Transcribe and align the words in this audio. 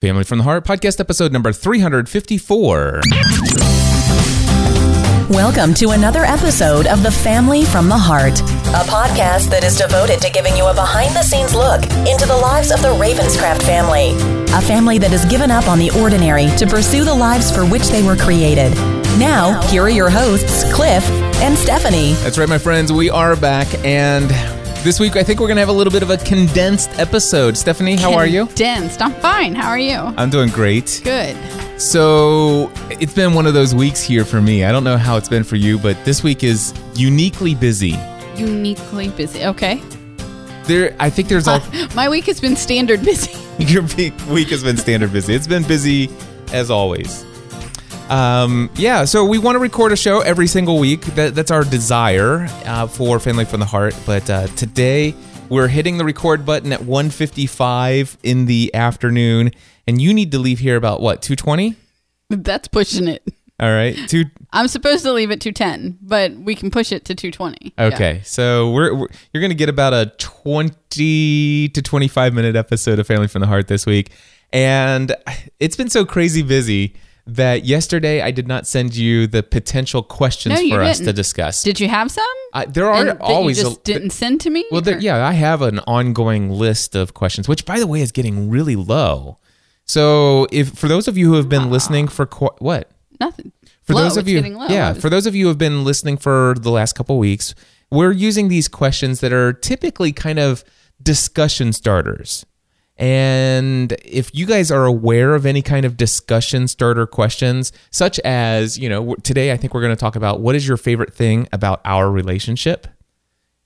Family 0.00 0.24
from 0.24 0.38
the 0.38 0.44
Heart 0.44 0.64
podcast 0.64 0.98
episode 0.98 1.30
number 1.30 1.52
354. 1.52 3.02
Welcome 5.28 5.74
to 5.74 5.90
another 5.90 6.24
episode 6.24 6.86
of 6.86 7.02
The 7.02 7.10
Family 7.10 7.66
from 7.66 7.90
the 7.90 7.98
Heart, 7.98 8.40
a 8.40 8.88
podcast 8.88 9.50
that 9.50 9.62
is 9.62 9.76
devoted 9.76 10.22
to 10.22 10.30
giving 10.30 10.56
you 10.56 10.64
a 10.64 10.72
behind 10.72 11.14
the 11.14 11.22
scenes 11.22 11.54
look 11.54 11.82
into 12.08 12.24
the 12.24 12.34
lives 12.34 12.70
of 12.70 12.80
the 12.80 12.88
Ravenscraft 12.88 13.62
family, 13.64 14.12
a 14.54 14.62
family 14.62 14.96
that 14.96 15.10
has 15.10 15.26
given 15.26 15.50
up 15.50 15.68
on 15.68 15.78
the 15.78 15.90
ordinary 16.00 16.46
to 16.56 16.66
pursue 16.66 17.04
the 17.04 17.14
lives 17.14 17.54
for 17.54 17.66
which 17.66 17.88
they 17.88 18.02
were 18.02 18.16
created. 18.16 18.72
Now, 19.18 19.60
here 19.68 19.82
are 19.82 19.90
your 19.90 20.08
hosts, 20.08 20.64
Cliff 20.72 21.06
and 21.42 21.58
Stephanie. 21.58 22.14
That's 22.22 22.38
right, 22.38 22.48
my 22.48 22.56
friends. 22.56 22.90
We 22.90 23.10
are 23.10 23.36
back, 23.36 23.68
and 23.84 24.30
this 24.82 24.98
week 24.98 25.16
I 25.16 25.22
think 25.22 25.40
we're 25.40 25.46
going 25.46 25.56
to 25.56 25.60
have 25.60 25.68
a 25.68 25.72
little 25.72 25.92
bit 25.92 26.02
of 26.02 26.10
a 26.10 26.16
condensed 26.16 26.90
episode. 26.98 27.56
Stephanie, 27.56 27.96
how 27.96 28.14
are 28.14 28.26
you? 28.26 28.46
Condensed. 28.46 29.02
I'm 29.02 29.12
fine. 29.14 29.54
How 29.54 29.68
are 29.68 29.78
you? 29.78 29.94
I'm 29.94 30.30
doing 30.30 30.48
great. 30.48 31.00
Good. 31.04 31.36
So, 31.80 32.70
it's 32.90 33.14
been 33.14 33.32
one 33.34 33.46
of 33.46 33.54
those 33.54 33.74
weeks 33.74 34.02
here 34.02 34.24
for 34.24 34.40
me. 34.40 34.64
I 34.64 34.72
don't 34.72 34.84
know 34.84 34.96
how 34.96 35.16
it's 35.16 35.28
been 35.28 35.44
for 35.44 35.56
you, 35.56 35.78
but 35.78 36.02
this 36.04 36.22
week 36.22 36.44
is 36.44 36.74
uniquely 36.94 37.54
busy. 37.54 37.96
Uniquely 38.36 39.08
busy. 39.10 39.44
Okay. 39.46 39.82
There, 40.64 40.94
I 40.98 41.10
think 41.10 41.28
there's 41.28 41.48
uh, 41.48 41.52
all. 41.52 41.88
My 41.94 42.08
week 42.08 42.26
has 42.26 42.40
been 42.40 42.56
standard 42.56 43.02
busy. 43.02 43.38
Your 43.58 43.82
week 43.82 44.48
has 44.48 44.62
been 44.62 44.76
standard 44.76 45.12
busy. 45.12 45.34
It's 45.34 45.46
been 45.46 45.62
busy 45.62 46.10
as 46.52 46.70
always. 46.70 47.24
Um, 48.10 48.70
yeah, 48.74 49.04
so 49.04 49.24
we 49.24 49.38
want 49.38 49.54
to 49.54 49.60
record 49.60 49.92
a 49.92 49.96
show 49.96 50.20
every 50.20 50.48
single 50.48 50.80
week. 50.80 51.02
That, 51.14 51.36
that's 51.36 51.52
our 51.52 51.62
desire 51.62 52.48
uh, 52.66 52.88
for 52.88 53.20
Family 53.20 53.44
from 53.44 53.60
the 53.60 53.66
Heart. 53.66 53.94
But 54.04 54.28
uh, 54.28 54.48
today 54.48 55.14
we're 55.48 55.68
hitting 55.68 55.96
the 55.96 56.04
record 56.04 56.44
button 56.44 56.72
at 56.72 56.80
1:55 56.80 58.16
in 58.24 58.46
the 58.46 58.74
afternoon, 58.74 59.52
and 59.86 60.02
you 60.02 60.12
need 60.12 60.32
to 60.32 60.40
leave 60.40 60.58
here 60.58 60.74
about 60.74 61.00
what 61.00 61.22
2:20. 61.22 61.76
That's 62.30 62.66
pushing 62.66 63.06
it. 63.06 63.22
All 63.60 63.70
right, 63.70 63.96
two. 64.08 64.24
I'm 64.52 64.66
supposed 64.66 65.04
to 65.04 65.12
leave 65.12 65.30
at 65.30 65.40
210, 65.40 65.98
but 66.02 66.32
we 66.32 66.56
can 66.56 66.72
push 66.72 66.90
it 66.90 67.04
to 67.04 67.14
220. 67.14 67.74
Okay, 67.78 68.22
so 68.24 68.72
we're, 68.72 68.92
we're 68.92 69.08
you're 69.32 69.40
gonna 69.40 69.54
get 69.54 69.68
about 69.68 69.92
a 69.92 70.12
20 70.18 71.68
to 71.68 71.82
25 71.82 72.34
minute 72.34 72.56
episode 72.56 72.98
of 72.98 73.06
Family 73.06 73.28
from 73.28 73.40
the 73.40 73.46
Heart 73.46 73.68
this 73.68 73.86
week, 73.86 74.10
and 74.52 75.14
it's 75.60 75.76
been 75.76 75.90
so 75.90 76.04
crazy 76.04 76.42
busy 76.42 76.96
that 77.26 77.64
yesterday 77.64 78.20
I 78.22 78.30
did 78.30 78.48
not 78.48 78.66
send 78.66 78.96
you 78.96 79.26
the 79.26 79.42
potential 79.42 80.02
questions 80.02 80.60
No, 80.60 80.68
for 80.76 80.82
us 80.82 80.98
to 80.98 81.04
didn't. 81.04 81.16
discuss. 81.16 81.62
Did 81.62 81.78
you 81.80 81.88
have 81.88 82.10
some? 82.10 82.24
Uh, 82.52 82.64
there 82.68 82.86
are 82.86 82.94
And 83.00 83.08
that 83.10 83.20
always 83.20 83.58
you 83.58 83.64
just 83.64 83.80
a, 83.80 83.82
didn't 83.84 84.10
send 84.10 84.40
to 84.42 84.50
me. 84.50 84.64
well, 84.70 84.80
there, 84.80 84.98
yeah, 84.98 85.26
I 85.26 85.32
have 85.32 85.62
an 85.62 85.78
ongoing 85.80 86.50
list 86.50 86.94
of 86.94 87.14
questions, 87.14 87.48
which 87.48 87.64
by 87.64 87.78
the 87.78 87.86
way 87.86 88.00
is 88.00 88.10
getting 88.12 88.50
really 88.50 88.76
low. 88.76 89.38
So, 89.86 90.46
if 90.52 90.70
for 90.78 90.86
those 90.88 91.08
of 91.08 91.18
you 91.18 91.26
who 91.28 91.34
have 91.34 91.48
been 91.48 91.70
listening 91.70 92.06
for 92.08 92.24
qu- 92.26 92.50
what 92.58 92.90
nothing. 93.20 93.52
for 93.82 93.94
Low, 93.94 94.02
those 94.02 94.16
of 94.16 94.28
you, 94.28 94.40
yeah, 94.68 94.92
for 94.92 95.10
those 95.10 95.26
of 95.26 95.34
you 95.34 95.44
who 95.44 95.48
have 95.48 95.58
been 95.58 95.84
listening 95.84 96.16
for 96.16 96.54
the 96.60 96.70
last 96.70 96.92
couple 96.94 97.18
weeks, 97.18 97.54
we're 97.90 98.12
using 98.12 98.48
these 98.48 98.68
questions 98.68 99.18
that 99.20 99.32
are 99.32 99.52
typically 99.52 100.12
kind 100.12 100.38
of 100.38 100.62
discussion 101.02 101.72
starters. 101.72 102.46
And 103.00 103.94
if 104.04 104.34
you 104.34 104.44
guys 104.44 104.70
are 104.70 104.84
aware 104.84 105.34
of 105.34 105.46
any 105.46 105.62
kind 105.62 105.86
of 105.86 105.96
discussion 105.96 106.68
starter 106.68 107.06
questions, 107.06 107.72
such 107.90 108.20
as, 108.20 108.78
you 108.78 108.90
know, 108.90 109.14
today 109.22 109.52
I 109.52 109.56
think 109.56 109.72
we're 109.72 109.80
going 109.80 109.96
to 109.96 110.00
talk 110.00 110.16
about 110.16 110.40
what 110.40 110.54
is 110.54 110.68
your 110.68 110.76
favorite 110.76 111.14
thing 111.14 111.48
about 111.50 111.80
our 111.86 112.10
relationship? 112.10 112.86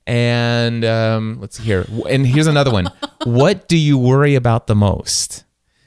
And 0.07 0.85
um, 0.85 1.41
let's 1.41 1.57
see 1.57 1.63
here. 1.63 1.85
And 2.09 2.25
here's 2.25 2.47
another 2.47 2.71
one. 2.71 2.87
what 3.25 3.67
do 3.67 3.77
you 3.77 3.97
worry 3.97 4.35
about 4.35 4.67
the 4.67 4.75
most? 4.75 5.43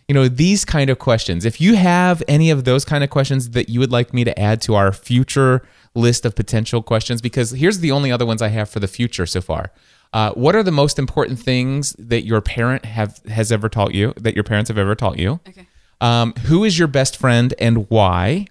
You 0.08 0.14
know, 0.14 0.28
these 0.28 0.66
kind 0.66 0.91
of 0.91 0.98
questions. 0.98 1.46
If 1.46 1.58
you 1.58 1.74
have 1.76 2.22
any 2.28 2.50
of 2.50 2.64
those 2.64 2.84
kind 2.84 3.02
of 3.02 3.08
questions 3.08 3.50
that 3.50 3.70
you 3.70 3.80
would 3.80 3.92
like 3.92 4.12
me 4.12 4.24
to 4.24 4.38
add 4.38 4.60
to 4.62 4.74
our 4.74 4.92
future 4.92 5.66
list 5.94 6.26
of 6.26 6.34
potential 6.34 6.82
questions, 6.82 7.22
because 7.22 7.52
here's 7.52 7.78
the 7.78 7.92
only 7.92 8.12
other 8.12 8.26
ones 8.26 8.42
I 8.42 8.48
have 8.48 8.69
for 8.69 8.80
the 8.80 8.88
future 8.88 9.25
so 9.25 9.41
far. 9.41 9.72
Uh, 10.12 10.32
what 10.32 10.56
are 10.56 10.62
the 10.62 10.72
most 10.72 10.98
important 10.98 11.38
things 11.38 11.94
that 11.98 12.24
your 12.24 12.41
parent 12.41 12.84
have 12.84 13.20
has 13.28 13.52
ever 13.52 13.69
taught 13.69 13.94
you? 13.94 14.14
That 14.16 14.34
your 14.34 14.44
parents 14.44 14.69
have 14.69 14.78
ever 14.78 14.94
taught 14.94 15.19
you? 15.19 15.41
Okay. 15.48 15.66
Um, 16.00 16.32
who 16.44 16.64
is 16.64 16.78
your 16.78 16.88
best 16.88 17.16
friend 17.16 17.52
and 17.58 17.88
why? 17.91 18.47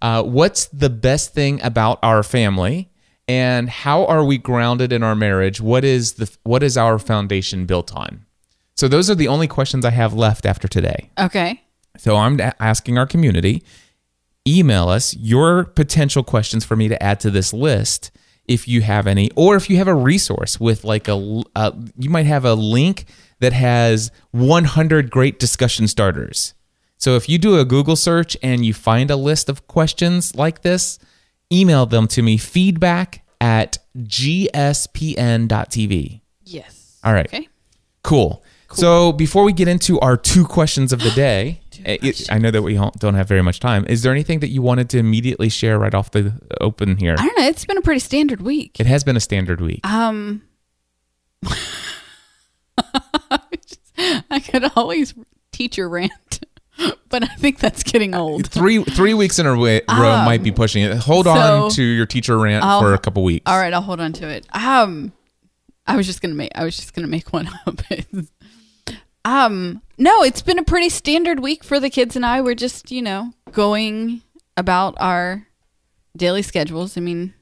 Uh, 0.00 0.22
what's 0.22 0.66
the 0.66 0.90
best 0.90 1.34
thing 1.34 1.60
about 1.62 1.98
our 2.02 2.22
family? 2.22 2.90
And 3.26 3.70
how 3.70 4.04
are 4.04 4.24
we 4.24 4.36
grounded 4.36 4.92
in 4.92 5.02
our 5.02 5.14
marriage? 5.14 5.60
What 5.60 5.84
is 5.84 6.14
the 6.14 6.30
what 6.44 6.62
is 6.62 6.76
our 6.76 6.98
foundation 6.98 7.64
built 7.64 7.94
on? 7.94 8.26
So 8.76 8.86
those 8.86 9.08
are 9.08 9.14
the 9.14 9.28
only 9.28 9.46
questions 9.46 9.84
I 9.84 9.90
have 9.90 10.12
left 10.12 10.44
after 10.44 10.68
today. 10.68 11.10
Okay. 11.18 11.62
So 11.96 12.16
I'm 12.16 12.40
asking 12.60 12.98
our 12.98 13.06
community, 13.06 13.62
email 14.46 14.88
us 14.88 15.14
your 15.14 15.64
potential 15.64 16.22
questions 16.22 16.64
for 16.64 16.76
me 16.76 16.88
to 16.88 17.02
add 17.02 17.20
to 17.20 17.30
this 17.30 17.52
list 17.52 18.10
if 18.46 18.68
you 18.68 18.82
have 18.82 19.06
any, 19.06 19.30
or 19.36 19.56
if 19.56 19.70
you 19.70 19.76
have 19.78 19.88
a 19.88 19.94
resource 19.94 20.60
with 20.60 20.84
like 20.84 21.08
a, 21.08 21.42
uh, 21.56 21.72
you 21.98 22.10
might 22.10 22.26
have 22.26 22.44
a 22.44 22.54
link 22.54 23.06
that 23.40 23.52
has 23.52 24.10
100 24.32 25.10
great 25.10 25.38
discussion 25.38 25.88
starters. 25.88 26.54
So 26.96 27.16
if 27.16 27.28
you 27.28 27.38
do 27.38 27.58
a 27.58 27.64
Google 27.64 27.96
search 27.96 28.36
and 28.42 28.64
you 28.64 28.72
find 28.72 29.10
a 29.10 29.16
list 29.16 29.48
of 29.48 29.66
questions 29.66 30.34
like 30.34 30.62
this, 30.62 30.98
email 31.52 31.86
them 31.86 32.06
to 32.08 32.22
me 32.22 32.36
feedback 32.38 33.24
at 33.40 33.78
gspn.tv. 33.98 34.60
Yes. 36.44 37.00
All 37.04 37.12
right. 37.12 37.26
Okay. 37.26 37.48
Cool. 38.02 38.42
cool. 38.68 38.76
So 38.76 39.12
before 39.12 39.44
we 39.44 39.52
get 39.52 39.68
into 39.68 40.00
our 40.00 40.16
two 40.16 40.44
questions 40.46 40.92
of 40.92 41.00
the 41.00 41.10
day, 41.14 41.60
it- 41.84 42.32
I 42.32 42.38
know 42.38 42.50
that 42.50 42.62
we 42.62 42.74
don't 42.98 43.14
have 43.14 43.28
very 43.28 43.42
much 43.42 43.60
time. 43.60 43.84
Is 43.88 44.02
there 44.02 44.12
anything 44.12 44.40
that 44.40 44.48
you 44.48 44.62
wanted 44.62 44.88
to 44.90 44.98
immediately 44.98 45.48
share 45.48 45.78
right 45.78 45.94
off 45.94 46.10
the 46.10 46.32
open 46.60 46.96
here? 46.96 47.14
I 47.18 47.26
don't 47.26 47.38
know. 47.38 47.46
It's 47.46 47.64
been 47.64 47.78
a 47.78 47.82
pretty 47.82 48.00
standard 48.00 48.40
week. 48.42 48.78
It 48.80 48.86
has 48.86 49.04
been 49.04 49.16
a 49.16 49.20
standard 49.20 49.60
week. 49.60 49.86
Um. 49.86 50.42
I 54.30 54.40
could 54.40 54.70
always 54.76 55.14
teacher 55.52 55.88
rant, 55.88 56.44
but 57.08 57.22
I 57.22 57.34
think 57.36 57.60
that's 57.60 57.82
getting 57.84 58.14
old. 58.14 58.48
Three 58.48 58.82
three 58.82 59.14
weeks 59.14 59.38
in 59.38 59.46
a 59.46 59.52
row 59.54 59.80
might 59.88 60.42
be 60.42 60.50
pushing 60.50 60.82
it. 60.82 60.96
Hold 60.98 61.26
on 61.28 61.64
Um, 61.66 61.70
to 61.72 61.82
your 61.82 62.06
teacher 62.06 62.36
rant 62.38 62.64
I'll- 62.64 62.80
for 62.80 62.94
a 62.94 62.98
couple 62.98 63.22
weeks. 63.22 63.44
All 63.46 63.56
right, 63.58 63.72
I'll 63.72 63.82
hold 63.82 64.00
on 64.00 64.12
to 64.14 64.28
it. 64.28 64.46
Um, 64.52 65.12
I 65.86 65.96
was 65.96 66.06
just 66.06 66.20
gonna 66.22 66.34
make. 66.34 66.50
I 66.56 66.64
was 66.64 66.76
just 66.76 66.92
gonna 66.94 67.06
make 67.08 67.32
one 67.32 67.48
up. 67.66 67.80
um, 69.24 69.80
no, 69.98 70.22
it's 70.22 70.42
been 70.42 70.58
a 70.58 70.64
pretty 70.64 70.88
standard 70.88 71.40
week 71.40 71.62
for 71.64 71.78
the 71.80 71.90
kids 71.90 72.16
and 72.16 72.24
I. 72.26 72.40
We're 72.40 72.54
just 72.54 72.90
you 72.90 73.02
know 73.02 73.32
going 73.52 74.22
about 74.56 74.94
our 74.98 75.46
daily 76.16 76.42
schedules. 76.42 76.96
I 76.96 77.00
mean, 77.00 77.34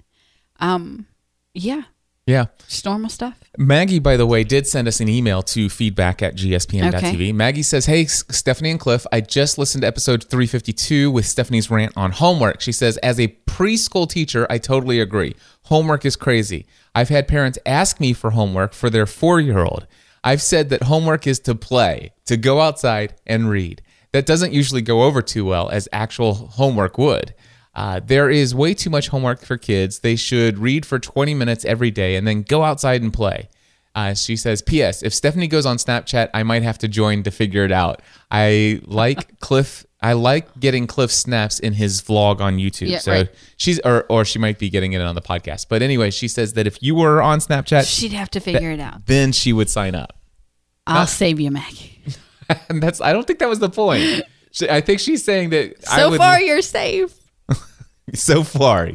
um, 0.60 1.06
yeah, 1.54 1.82
Yeah. 2.26 2.46
just 2.68 2.84
normal 2.86 3.10
stuff. 3.10 3.38
Maggie, 3.58 3.98
by 3.98 4.16
the 4.16 4.24
way, 4.26 4.44
did 4.44 4.66
send 4.66 4.88
us 4.88 5.00
an 5.00 5.08
email 5.10 5.42
to 5.42 5.68
feedback 5.68 6.22
at 6.22 6.36
gspn.tv. 6.36 6.94
Okay. 6.94 7.32
Maggie 7.32 7.62
says, 7.62 7.84
Hey, 7.84 8.06
Stephanie 8.06 8.70
and 8.70 8.80
Cliff, 8.80 9.06
I 9.12 9.20
just 9.20 9.58
listened 9.58 9.82
to 9.82 9.88
episode 9.88 10.24
352 10.24 11.10
with 11.10 11.26
Stephanie's 11.26 11.70
rant 11.70 11.92
on 11.96 12.12
homework. 12.12 12.62
She 12.62 12.72
says, 12.72 12.96
As 12.98 13.20
a 13.20 13.28
preschool 13.46 14.08
teacher, 14.08 14.46
I 14.48 14.56
totally 14.56 15.00
agree. 15.00 15.34
Homework 15.64 16.06
is 16.06 16.16
crazy. 16.16 16.64
I've 16.94 17.10
had 17.10 17.28
parents 17.28 17.58
ask 17.66 18.00
me 18.00 18.14
for 18.14 18.30
homework 18.30 18.72
for 18.72 18.88
their 18.88 19.04
four 19.06 19.38
year 19.38 19.58
old. 19.58 19.86
I've 20.24 20.42
said 20.42 20.68
that 20.70 20.84
homework 20.84 21.26
is 21.26 21.40
to 21.40 21.54
play, 21.54 22.12
to 22.26 22.36
go 22.36 22.60
outside 22.60 23.14
and 23.26 23.48
read. 23.48 23.82
That 24.12 24.26
doesn't 24.26 24.52
usually 24.52 24.82
go 24.82 25.02
over 25.02 25.22
too 25.22 25.44
well 25.44 25.68
as 25.70 25.88
actual 25.92 26.34
homework 26.34 26.98
would. 26.98 27.34
Uh, 27.74 28.00
there 28.04 28.28
is 28.28 28.54
way 28.54 28.74
too 28.74 28.90
much 28.90 29.08
homework 29.08 29.40
for 29.40 29.56
kids. 29.56 30.00
They 30.00 30.16
should 30.16 30.58
read 30.58 30.84
for 30.84 30.98
20 30.98 31.34
minutes 31.34 31.64
every 31.64 31.90
day 31.90 32.16
and 32.16 32.26
then 32.26 32.42
go 32.42 32.62
outside 32.62 33.02
and 33.02 33.12
play. 33.12 33.48
Uh, 33.94 34.14
she 34.14 34.36
says, 34.36 34.62
P.S. 34.62 35.02
If 35.02 35.12
Stephanie 35.12 35.48
goes 35.48 35.66
on 35.66 35.76
Snapchat, 35.76 36.30
I 36.32 36.42
might 36.42 36.62
have 36.62 36.78
to 36.78 36.88
join 36.88 37.22
to 37.24 37.30
figure 37.30 37.64
it 37.64 37.72
out. 37.72 38.00
I 38.30 38.80
like 38.84 39.38
Cliff. 39.40 39.86
I 40.02 40.14
like 40.14 40.58
getting 40.58 40.86
Cliff 40.86 41.12
snaps 41.12 41.58
in 41.60 41.74
his 41.74 42.02
vlog 42.02 42.40
on 42.40 42.56
YouTube. 42.56 42.88
Yeah, 42.88 42.98
so 42.98 43.12
right. 43.12 43.28
she's, 43.56 43.78
or, 43.80 44.04
or 44.08 44.24
she 44.24 44.38
might 44.38 44.58
be 44.58 44.68
getting 44.68 44.94
it 44.94 45.00
on 45.00 45.14
the 45.14 45.22
podcast. 45.22 45.66
But 45.68 45.80
anyway, 45.82 46.10
she 46.10 46.26
says 46.28 46.54
that 46.54 46.66
if 46.66 46.82
you 46.82 46.94
were 46.96 47.22
on 47.22 47.38
Snapchat, 47.38 47.86
She'd 47.86 48.12
have 48.12 48.30
to 48.30 48.40
figure 48.40 48.70
it 48.72 48.80
out. 48.80 49.06
then 49.06 49.30
she 49.32 49.52
would 49.52 49.70
sign 49.70 49.94
up. 49.94 50.18
I'll 50.86 51.06
save 51.06 51.38
you, 51.40 51.50
Maggie. 51.50 52.00
And 52.68 52.82
that's, 52.82 53.00
I 53.00 53.12
don't 53.14 53.26
think 53.26 53.38
that 53.38 53.48
was 53.48 53.60
the 53.60 53.70
point. 53.70 54.22
She, 54.50 54.68
I 54.68 54.82
think 54.82 55.00
she's 55.00 55.24
saying 55.24 55.50
that 55.50 55.74
I 55.90 55.96
So 55.96 56.10
would, 56.10 56.18
far, 56.18 56.38
you're 56.42 56.60
safe. 56.60 57.14
so 58.14 58.42
far 58.42 58.90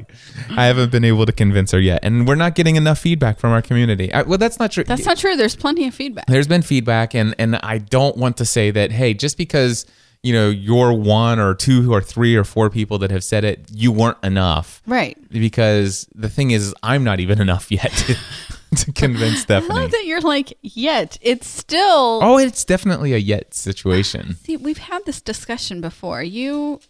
i 0.52 0.66
haven't 0.66 0.92
been 0.92 1.04
able 1.06 1.26
to 1.26 1.32
convince 1.32 1.72
her 1.72 1.80
yet 1.80 2.00
and 2.04 2.28
we're 2.28 2.36
not 2.36 2.54
getting 2.56 2.76
enough 2.76 3.00
feedback 3.00 3.40
from 3.40 3.52
our 3.52 3.62
community 3.62 4.14
I, 4.14 4.24
well 4.24 4.38
that's 4.38 4.60
not 4.60 4.72
true 4.72 4.84
That's 4.84 5.06
not 5.06 5.18
true. 5.18 5.36
There's 5.36 5.56
plenty 5.56 5.88
of 5.88 5.96
feedback. 5.96 6.28
there's 6.28 6.48
been 6.48 6.62
feedback 6.62 7.16
and 7.16 7.34
and 7.40 7.56
i 7.58 7.78
don't 7.78 8.18
want 8.18 8.38
to 8.38 8.46
say 8.46 8.70
that 8.72 8.92
hey 8.92 9.14
just 9.14 9.38
because 9.38 9.86
you 10.24 10.34
know 10.34 10.50
you're 10.50 10.94
one 10.94 11.40
or 11.40 11.54
two 11.54 11.94
or 11.94 12.02
three 12.02 12.36
or 12.36 12.44
four 12.44 12.70
people 12.70 12.98
that 12.98 13.12
have 13.12 13.24
said 13.24 13.44
it 13.44 13.66
you 13.74 13.92
weren't 13.92 14.18
enough 14.24 14.82
Right. 14.88 15.18
because 15.30 16.08
the 16.16 16.30
thing 16.30 16.52
is 16.52 16.74
i'm 16.84 17.04
not 17.04 17.20
even 17.20 17.40
enough 17.40 17.72
yet 17.72 17.92
to 18.76 18.92
convince 18.94 19.42
stephanie 19.42 19.76
I 19.80 19.82
love 19.84 19.92
that 19.92 20.06
you're 20.06 20.20
like, 20.22 20.58
yet. 20.62 21.18
It's 21.22 21.48
still. 21.48 22.20
Oh, 22.22 22.38
it's 22.38 22.66
definitely 22.66 23.14
a 23.14 23.18
yet 23.18 23.54
situation. 23.54 24.36
See, 24.44 24.58
we've 24.58 24.78
had 24.78 25.06
this 25.06 25.22
discussion 25.22 25.80
before. 25.80 26.22
You. 26.22 26.82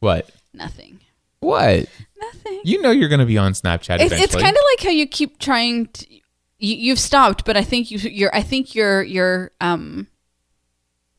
What? 0.00 0.28
Nothing. 0.52 0.98
What? 1.38 1.86
Nothing. 2.20 2.60
You 2.64 2.82
know 2.82 2.90
you're 2.90 3.08
going 3.08 3.20
to 3.20 3.26
be 3.26 3.38
on 3.38 3.52
Snapchat 3.52 4.00
It's, 4.00 4.12
it's 4.12 4.34
kind 4.34 4.56
of 4.56 4.62
like 4.72 4.82
how 4.84 4.90
you 4.90 5.06
keep 5.06 5.38
trying 5.38 5.86
to. 5.86 6.06
You, 6.58 6.74
you've 6.76 6.98
stopped, 6.98 7.44
but 7.44 7.56
I 7.56 7.62
think 7.62 7.90
you're. 7.90 8.34
I 8.34 8.42
think 8.42 8.74
you're 8.74 9.02
you're 9.04 9.52
um 9.60 10.08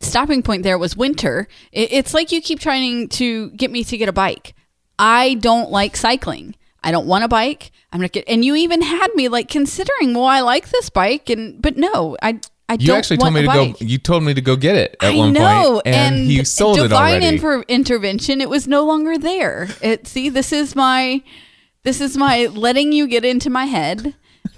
stopping 0.03 0.43
point 0.43 0.63
there 0.63 0.77
was 0.77 0.95
winter. 0.95 1.47
It's 1.71 2.13
like 2.13 2.31
you 2.31 2.41
keep 2.41 2.59
trying 2.59 3.09
to 3.09 3.49
get 3.51 3.71
me 3.71 3.83
to 3.85 3.97
get 3.97 4.09
a 4.09 4.13
bike. 4.13 4.55
I 4.99 5.35
don't 5.35 5.71
like 5.71 5.97
cycling. 5.97 6.55
I 6.83 6.91
don't 6.91 7.07
want 7.07 7.23
a 7.23 7.27
bike. 7.27 7.71
I'm 7.91 8.01
not 8.01 8.11
get, 8.11 8.25
and 8.27 8.43
you 8.43 8.55
even 8.55 8.81
had 8.81 9.07
me 9.15 9.27
like 9.27 9.47
considering. 9.49 10.13
Well, 10.13 10.25
I 10.25 10.41
like 10.41 10.69
this 10.69 10.89
bike, 10.89 11.29
and 11.29 11.61
but 11.61 11.77
no, 11.77 12.17
I 12.21 12.39
I 12.67 12.73
you 12.73 12.87
don't 12.87 12.97
actually 12.97 13.17
want 13.17 13.33
told 13.33 13.33
me 13.35 13.41
to 13.41 13.47
bike. 13.47 13.79
go. 13.79 13.85
You 13.85 13.97
told 13.97 14.23
me 14.23 14.33
to 14.33 14.41
go 14.41 14.55
get 14.55 14.75
it 14.75 14.95
at 15.01 15.13
I 15.13 15.15
one 15.15 15.33
know, 15.33 15.73
point, 15.83 15.87
and, 15.87 16.17
he 16.17 16.43
sold 16.43 16.79
it 16.79 16.91
already. 16.91 17.25
inter- 17.25 17.63
intervention. 17.67 18.41
It 18.41 18.49
was 18.49 18.67
no 18.67 18.83
longer 18.83 19.17
there. 19.17 19.67
It 19.81 20.07
see, 20.07 20.29
this 20.29 20.51
is 20.51 20.75
my, 20.75 21.21
this 21.83 22.01
is 22.01 22.17
my 22.17 22.47
letting 22.47 22.91
you 22.91 23.07
get 23.07 23.23
into 23.23 23.49
my 23.49 23.65
head, 23.65 24.15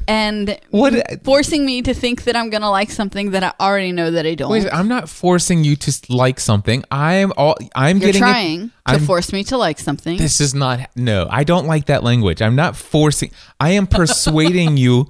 and 0.08 0.58
What- 0.70 1.24
forcing 1.24 1.66
me 1.66 1.82
to 1.82 1.94
think 1.94 2.24
that 2.26 2.36
I'm 2.36 2.50
gonna 2.50 2.70
like 2.70 2.92
something 2.92 3.32
that 3.32 3.44
I 3.44 3.54
already 3.60 3.92
know 3.92 4.12
that 4.12 4.26
I 4.26 4.36
don't. 4.36 4.52
Wait, 4.52 4.68
I'm 4.72 4.88
not 4.88 5.10
forcing 5.10 5.64
you 5.64 5.76
to 5.78 5.92
like 6.10 6.40
something. 6.40 6.84
I 6.92 7.16
am 7.16 7.34
all. 7.38 7.56
I'm 7.76 7.98
You're 7.98 8.08
getting. 8.08 8.22
it- 8.22 8.26
trying 8.26 8.68
to 8.70 8.74
I'm- 8.86 9.06
force 9.06 9.32
me 9.34 9.44
to 9.46 9.58
like 9.58 9.80
something. 9.80 10.18
This 10.18 10.40
is 10.42 10.54
not. 10.54 10.80
No, 10.96 11.28
I 11.30 11.44
don't 11.44 11.68
like 11.68 11.86
that 11.88 12.04
language. 12.04 12.42
I'm 12.42 12.56
not 12.56 12.76
forcing. 12.76 13.32
I 13.60 13.72
am 13.72 13.88
persuading 13.88 14.78
you 14.86 15.10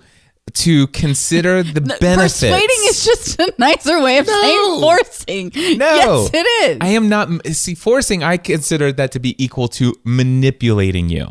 to 0.53 0.85
consider 0.87 1.63
the 1.63 1.81
benefits. 1.81 2.39
Persuading 2.39 2.81
is 2.89 3.03
just 3.03 3.39
a 3.39 3.51
nicer 3.57 3.99
way 3.99 4.19
of 4.19 4.27
saying 4.27 4.79
forcing. 4.79 5.51
No, 5.77 5.95
Yes, 5.95 6.29
it 6.33 6.47
is. 6.69 6.77
I 6.81 6.89
am 6.89 7.09
not. 7.09 7.29
See, 7.47 7.73
forcing. 7.75 8.23
I 8.23 8.37
consider 8.37 8.91
that 8.93 9.11
to 9.13 9.19
be 9.19 9.35
equal 9.43 9.67
to 9.69 9.95
manipulating 10.03 11.09
you. 11.09 11.27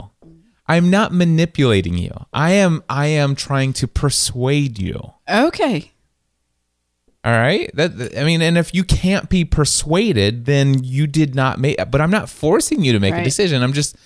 I'm 0.66 0.90
not 0.90 1.12
manipulating 1.12 1.98
you. 1.98 2.12
I 2.32 2.52
am. 2.52 2.82
I 2.88 3.06
am 3.06 3.34
trying 3.34 3.72
to 3.74 3.88
persuade 3.88 4.78
you. 4.78 5.12
okay. 5.28 5.90
All 7.24 7.32
right. 7.32 7.70
That 7.74 8.16
I 8.18 8.24
mean, 8.24 8.42
and 8.42 8.58
if 8.58 8.74
you 8.74 8.84
can't 8.84 9.30
be 9.30 9.44
persuaded, 9.46 10.44
then 10.44 10.84
you 10.84 11.06
did 11.06 11.34
not 11.34 11.58
make. 11.58 11.78
But 11.90 12.00
I'm 12.02 12.10
not 12.10 12.28
forcing 12.28 12.84
you 12.84 12.92
to 12.92 13.00
make 13.00 13.14
a 13.14 13.24
decision. 13.24 13.62
I'm 13.62 13.72
just. 13.72 13.96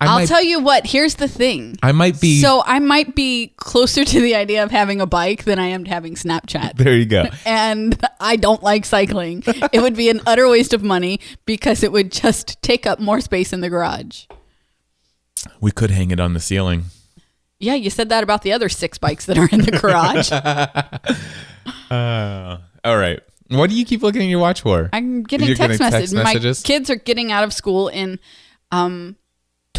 I 0.00 0.06
I'll 0.06 0.18
might. 0.20 0.28
tell 0.28 0.42
you 0.44 0.60
what. 0.60 0.86
Here's 0.86 1.16
the 1.16 1.26
thing. 1.26 1.76
I 1.82 1.90
might 1.90 2.20
be. 2.20 2.40
So 2.40 2.62
I 2.64 2.78
might 2.78 3.16
be 3.16 3.52
closer 3.56 4.04
to 4.04 4.20
the 4.20 4.36
idea 4.36 4.62
of 4.62 4.70
having 4.70 5.00
a 5.00 5.06
bike 5.06 5.42
than 5.42 5.58
I 5.58 5.66
am 5.66 5.82
to 5.84 5.90
having 5.90 6.14
Snapchat. 6.14 6.76
there 6.76 6.94
you 6.94 7.04
go. 7.04 7.24
and 7.44 8.00
I 8.20 8.36
don't 8.36 8.62
like 8.62 8.84
cycling. 8.84 9.42
it 9.72 9.80
would 9.82 9.96
be 9.96 10.08
an 10.08 10.20
utter 10.24 10.48
waste 10.48 10.72
of 10.72 10.84
money 10.84 11.18
because 11.46 11.82
it 11.82 11.90
would 11.90 12.12
just 12.12 12.62
take 12.62 12.86
up 12.86 13.00
more 13.00 13.20
space 13.20 13.52
in 13.52 13.60
the 13.60 13.68
garage. 13.68 14.26
We 15.60 15.70
could 15.70 15.90
hang 15.90 16.10
it 16.10 16.20
on 16.20 16.34
the 16.34 16.40
ceiling. 16.40 16.84
Yeah, 17.60 17.74
you 17.74 17.90
said 17.90 18.08
that 18.10 18.22
about 18.22 18.42
the 18.42 18.52
other 18.52 18.68
six 18.68 18.98
bikes 18.98 19.26
that 19.26 19.36
are 19.36 19.48
in 19.50 19.60
the 19.62 19.72
garage. 19.72 20.30
Uh, 21.90 22.58
all 22.84 22.96
right. 22.98 23.20
What 23.48 23.70
do 23.70 23.76
you 23.76 23.84
keep 23.84 24.02
looking 24.02 24.20
at 24.22 24.28
your 24.28 24.40
watch 24.40 24.60
for? 24.60 24.90
I'm 24.92 25.22
getting 25.22 25.46
You're 25.46 25.56
text, 25.56 25.78
getting 25.78 25.92
messages. 25.92 26.12
text 26.12 26.24
messages? 26.24 26.64
My 26.64 26.66
kids 26.66 26.90
are 26.90 26.96
getting 26.96 27.32
out 27.32 27.44
of 27.44 27.52
school 27.52 27.88
in 27.88 28.18
um 28.70 29.16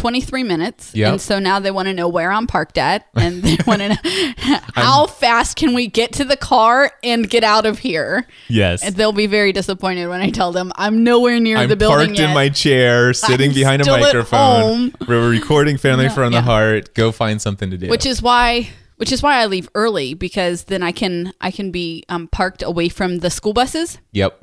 23 0.00 0.44
minutes. 0.44 0.94
Yep. 0.94 1.12
And 1.12 1.20
so 1.20 1.38
now 1.38 1.60
they 1.60 1.70
want 1.70 1.86
to 1.88 1.92
know 1.92 2.08
where 2.08 2.32
I'm 2.32 2.46
parked 2.46 2.78
at 2.78 3.06
and 3.14 3.42
they 3.42 3.58
want 3.66 3.82
to 3.82 3.88
know 3.90 3.96
how 4.74 5.04
fast 5.06 5.56
can 5.56 5.74
we 5.74 5.88
get 5.88 6.14
to 6.14 6.24
the 6.24 6.38
car 6.38 6.90
and 7.04 7.28
get 7.28 7.44
out 7.44 7.66
of 7.66 7.78
here. 7.78 8.26
yes. 8.48 8.82
And 8.82 8.96
they'll 8.96 9.12
be 9.12 9.26
very 9.26 9.52
disappointed 9.52 10.08
when 10.08 10.22
I 10.22 10.30
tell 10.30 10.52
them 10.52 10.72
I'm 10.76 11.04
nowhere 11.04 11.38
near 11.38 11.58
I'm 11.58 11.68
the 11.68 11.76
building 11.76 12.08
parked 12.08 12.18
yet. 12.18 12.30
in 12.30 12.34
my 12.34 12.48
chair, 12.48 13.12
sitting 13.12 13.50
I'm 13.50 13.54
behind 13.54 13.86
a 13.86 13.90
microphone. 13.90 14.94
We're 15.06 15.28
recording 15.28 15.76
Family 15.76 16.08
from 16.08 16.32
the. 16.32 16.40
Heart. 16.40 16.94
Go 16.94 17.12
find 17.12 17.40
something 17.40 17.70
to 17.70 17.76
do. 17.76 17.88
which 17.88 18.06
is 18.06 18.22
why 18.22 18.70
which 18.96 19.12
is 19.12 19.22
why 19.22 19.36
I 19.36 19.46
leave 19.46 19.68
early 19.74 20.14
because 20.14 20.64
then 20.64 20.82
I 20.82 20.92
can 20.92 21.34
I 21.42 21.50
can 21.50 21.70
be 21.70 22.04
um, 22.08 22.26
parked 22.28 22.62
away 22.62 22.88
from 22.88 23.18
the 23.18 23.28
school 23.28 23.52
buses 23.52 23.98
yep. 24.12 24.42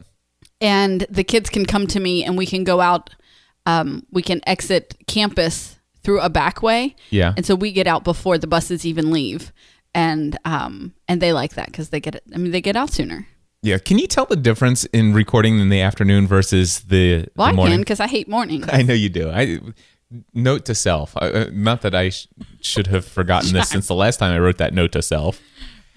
and 0.62 1.07
the 1.09 1.24
kids 1.24 1.50
can 1.50 1.65
come 1.65 1.88
to 1.88 2.00
me 2.00 2.24
and 2.24 2.38
we 2.38 2.45
can 2.45 2.63
go 2.63 2.80
out 2.80 3.09
um, 3.68 4.02
we 4.12 4.24
can 4.24 4.42
exit 4.48 4.96
campus 5.08 5.78
through 6.04 6.22
a 6.22 6.30
back 6.30 6.64
way 6.64 6.96
Yeah. 7.12 7.34
and 7.38 7.46
so 7.46 7.54
we 7.54 7.72
get 7.72 7.86
out 7.86 8.04
before 8.04 8.38
the 8.40 8.48
buses 8.48 8.86
even 8.86 9.12
leave 9.12 9.52
and 9.94 10.38
um 10.46 10.94
and 11.08 11.22
they 11.22 11.34
like 11.34 11.54
that 11.56 11.66
because 11.68 11.90
they 11.90 12.00
get 12.00 12.16
it 12.16 12.24
I 12.34 12.38
mean 12.38 12.52
they 12.52 12.62
get 12.62 12.75
out 12.75 12.92
sooner 12.92 13.28
Yeah. 13.62 13.78
Can 13.80 13.98
you 14.00 14.08
tell 14.08 14.25
the 14.25 14.36
difference 14.38 14.86
in 14.94 15.14
recording 15.14 15.60
in 15.60 15.69
the 15.69 15.81
afternoon 15.81 16.25
versus 16.28 16.80
the, 16.81 17.25
well 17.36 17.48
the 17.48 17.54
I 17.54 17.56
morning? 17.56 17.74
can 17.74 17.81
because 17.81 18.00
I 18.00 18.08
hate 18.08 18.28
morning 18.30 18.64
I 18.72 18.84
know 18.84 18.94
you 18.94 19.10
do. 19.10 19.30
I 19.30 19.60
note 20.34 20.64
to 20.66 20.75
self. 20.75 21.18
Uh, 21.18 21.48
not 21.52 21.81
that 21.81 21.94
I 21.94 22.10
sh- 22.10 22.28
should 22.62 22.88
have 22.88 23.04
forgotten 23.06 23.52
this 23.54 23.68
since 23.75 23.88
the 23.88 23.96
last 23.96 24.18
time 24.19 24.31
I 24.34 24.40
wrote 24.40 24.58
that 24.60 24.74
note 24.74 24.94
to 24.94 25.02
self. 25.02 25.42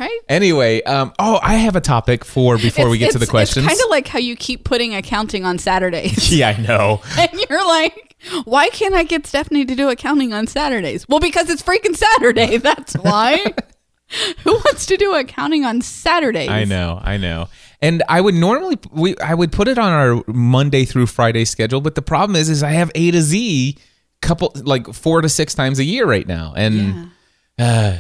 Right 0.01 0.21
Anyway, 0.29 0.83
um, 0.83 1.13
oh, 1.19 1.39
I 1.43 1.55
have 1.57 1.77
a 1.77 1.81
topic 1.81 2.25
for 2.25 2.57
before 2.57 2.89
we 2.89 2.99
get 2.99 3.13
to 3.13 3.19
the 3.19 3.27
questions. 3.27 3.67
It's 3.67 3.75
kind 3.75 3.85
of 3.85 3.91
like 3.91 4.09
how 4.09 4.19
you 4.19 4.37
keep 4.37 4.65
putting 4.65 4.95
accounting 4.95 5.45
on 5.45 5.59
Saturdays. 5.59 6.33
yeah, 6.37 6.51
I 6.51 6.61
know. 6.61 7.03
and 7.19 7.31
you're 7.49 7.67
like, 7.67 8.17
why 8.45 8.69
can't 8.71 8.95
I 8.95 9.05
get 9.05 9.27
Stephanie 9.27 9.65
to 9.65 9.75
do 9.75 9.89
accounting 9.89 10.33
on 10.33 10.47
Saturdays? 10.47 11.09
Well, 11.09 11.21
because 11.21 11.51
it's 11.51 11.63
freaking 11.63 11.97
Saturday. 11.97 12.57
That's 12.59 12.95
why. 12.95 13.45
Who 14.45 14.53
wants 14.53 14.87
to 14.87 14.97
do 14.97 15.15
accounting 15.15 15.65
on 15.65 15.83
Saturdays? 15.83 16.49
I 16.49 16.65
know, 16.65 17.01
I 17.03 17.17
know. 17.17 17.49
And 17.81 18.03
I 18.09 18.21
would 18.21 18.35
normally 18.35 18.79
we 18.91 19.17
I 19.19 19.35
would 19.35 19.53
put 19.53 19.69
it 19.69 19.79
on 19.79 19.93
our 19.93 20.23
Monday 20.27 20.85
through 20.85 21.07
Friday 21.07 21.45
schedule, 21.45 21.81
but 21.81 21.95
the 21.95 22.03
problem 22.03 22.37
is 22.37 22.51
is 22.51 22.63
I 22.63 22.73
have 22.73 22.91
A 22.95 23.11
to 23.13 23.23
Z 23.23 23.79
couple 24.21 24.53
like 24.65 24.93
4 24.93 25.23
to 25.23 25.29
6 25.29 25.55
times 25.55 25.79
a 25.79 25.85
year 25.85 26.07
right 26.07 26.27
now. 26.27 26.53
And 26.57 27.11
uh, 27.59 27.99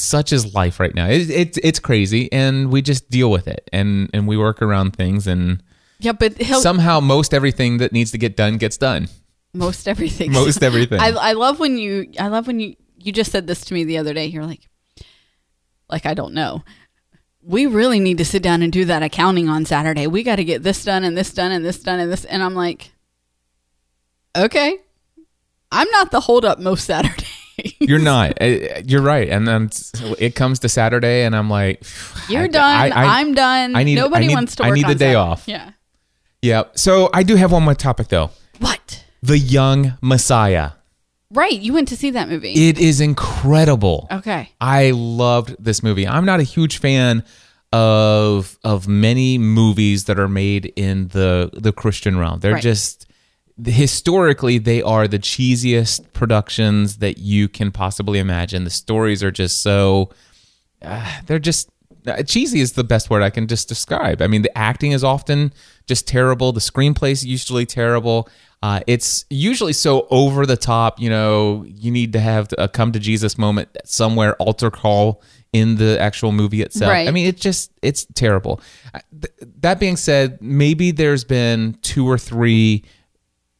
such 0.00 0.32
is 0.32 0.54
life 0.54 0.80
right 0.80 0.94
now. 0.94 1.06
It, 1.08 1.30
it 1.30 1.58
it's 1.62 1.78
crazy 1.78 2.30
and 2.32 2.70
we 2.72 2.82
just 2.82 3.10
deal 3.10 3.30
with 3.30 3.46
it 3.48 3.68
and 3.72 4.10
and 4.12 4.26
we 4.26 4.36
work 4.36 4.62
around 4.62 4.96
things 4.96 5.26
and 5.26 5.62
Yeah, 5.98 6.12
but 6.12 6.40
somehow 6.42 7.00
most 7.00 7.34
everything 7.34 7.78
that 7.78 7.92
needs 7.92 8.10
to 8.12 8.18
get 8.18 8.36
done 8.36 8.56
gets 8.58 8.76
done. 8.76 9.08
most 9.52 9.86
everything. 9.88 10.32
Most 10.32 10.62
everything. 10.62 11.00
I, 11.06 11.08
I 11.10 11.32
love 11.32 11.58
when 11.58 11.76
you. 11.78 12.12
I 12.18 12.28
love 12.28 12.46
when 12.46 12.60
you. 12.60 12.76
You 13.02 13.12
just 13.12 13.32
said 13.32 13.46
this 13.46 13.64
to 13.66 13.74
me 13.74 13.84
the 13.84 13.98
other 13.98 14.12
day. 14.14 14.26
You're 14.26 14.44
like, 14.46 14.68
like 15.88 16.06
I 16.06 16.14
don't 16.14 16.34
know. 16.34 16.62
We 17.42 17.64
really 17.66 17.98
need 18.00 18.18
to 18.18 18.24
sit 18.24 18.42
down 18.42 18.60
and 18.62 18.70
do 18.70 18.84
that 18.84 19.02
accounting 19.02 19.48
on 19.48 19.64
Saturday. 19.64 20.06
We 20.06 20.22
got 20.22 20.36
to 20.36 20.44
get 20.44 20.62
this 20.62 20.84
done 20.84 21.04
and 21.04 21.16
this 21.16 21.32
done 21.32 21.50
and 21.52 21.64
this 21.64 21.82
done 21.82 21.98
and 21.98 22.12
this. 22.12 22.26
And 22.26 22.42
I'm 22.42 22.54
like, 22.54 22.92
okay, 24.36 24.76
I'm 25.72 25.88
not 25.90 26.10
the 26.10 26.20
holdup 26.20 26.58
most 26.58 26.84
Saturdays. 26.84 27.39
You're 27.80 27.98
not. 27.98 28.40
Uh, 28.40 28.80
You're 28.84 29.02
right. 29.02 29.28
And 29.28 29.46
then 29.48 29.70
it 30.18 30.34
comes 30.34 30.58
to 30.60 30.68
Saturday, 30.68 31.24
and 31.24 31.34
I'm 31.36 31.48
like, 31.50 31.82
You're 32.28 32.44
I- 32.44 32.48
done. 32.48 32.92
I- 32.92 33.20
am 33.20 33.34
done. 33.34 33.76
I 33.76 33.82
need- 33.84 33.96
Nobody 33.96 34.24
I 34.24 34.28
need- 34.28 34.34
wants 34.34 34.56
to 34.56 34.64
I 34.64 34.68
work 34.68 34.76
need 34.76 34.84
the 34.86 34.90
on 34.90 34.96
day 34.96 35.12
Saturday. 35.12 35.14
off. 35.16 35.44
Yeah. 35.46 35.70
Yeah. 36.42 36.62
So 36.74 37.10
I 37.12 37.22
do 37.22 37.36
have 37.36 37.52
one 37.52 37.62
more 37.64 37.74
topic 37.74 38.08
though. 38.08 38.30
What? 38.58 39.04
The 39.22 39.38
Young 39.38 39.94
Messiah. 40.00 40.70
Right. 41.32 41.52
You 41.60 41.72
went 41.74 41.88
to 41.88 41.96
see 41.96 42.10
that 42.10 42.28
movie. 42.28 42.68
It 42.68 42.78
is 42.78 43.00
incredible. 43.00 44.08
okay. 44.10 44.50
I 44.60 44.90
loved 44.92 45.54
this 45.62 45.82
movie. 45.82 46.06
I'm 46.08 46.24
not 46.24 46.40
a 46.40 46.44
huge 46.44 46.78
fan 46.78 47.22
of 47.72 48.58
of 48.64 48.88
many 48.88 49.38
movies 49.38 50.04
that 50.06 50.18
are 50.18 50.28
made 50.28 50.72
in 50.76 51.08
the 51.08 51.50
the 51.52 51.72
Christian 51.72 52.18
realm. 52.18 52.40
They're 52.40 52.54
Right. 52.54 52.62
just 52.62 53.06
historically 53.64 54.58
they 54.58 54.82
are 54.82 55.08
the 55.08 55.18
cheesiest 55.18 56.12
productions 56.12 56.98
that 56.98 57.18
you 57.18 57.48
can 57.48 57.70
possibly 57.70 58.18
imagine. 58.18 58.64
The 58.64 58.70
stories 58.70 59.22
are 59.22 59.30
just 59.30 59.60
so 59.60 60.10
uh, 60.82 61.20
they're 61.26 61.38
just 61.38 61.70
uh, 62.06 62.22
cheesy 62.22 62.60
is 62.60 62.72
the 62.72 62.84
best 62.84 63.10
word 63.10 63.22
I 63.22 63.30
can 63.30 63.46
just 63.46 63.68
describe. 63.68 64.22
I 64.22 64.26
mean, 64.26 64.42
the 64.42 64.56
acting 64.56 64.92
is 64.92 65.04
often 65.04 65.52
just 65.86 66.08
terrible. 66.08 66.52
The 66.52 66.60
screenplay 66.60 67.10
is 67.10 67.24
usually 67.24 67.66
terrible. 67.66 68.28
Uh, 68.62 68.80
it's 68.86 69.24
usually 69.30 69.72
so 69.72 70.06
over 70.10 70.46
the 70.46 70.56
top. 70.56 71.00
You 71.00 71.10
know, 71.10 71.64
you 71.66 71.90
need 71.90 72.12
to 72.14 72.20
have 72.20 72.48
a 72.58 72.68
come 72.68 72.92
to 72.92 72.98
Jesus 72.98 73.38
moment 73.38 73.76
somewhere, 73.84 74.34
altar 74.36 74.70
call 74.70 75.22
in 75.52 75.76
the 75.76 75.98
actual 76.00 76.32
movie 76.32 76.62
itself. 76.62 76.90
Right. 76.90 77.08
I 77.08 77.10
mean, 77.10 77.26
it's 77.26 77.40
just 77.40 77.72
it's 77.82 78.06
terrible. 78.14 78.60
Uh, 78.94 79.00
th- 79.10 79.34
that 79.60 79.80
being 79.80 79.96
said, 79.96 80.40
maybe 80.40 80.90
there's 80.90 81.24
been 81.24 81.76
two 81.82 82.08
or 82.08 82.18
three 82.18 82.84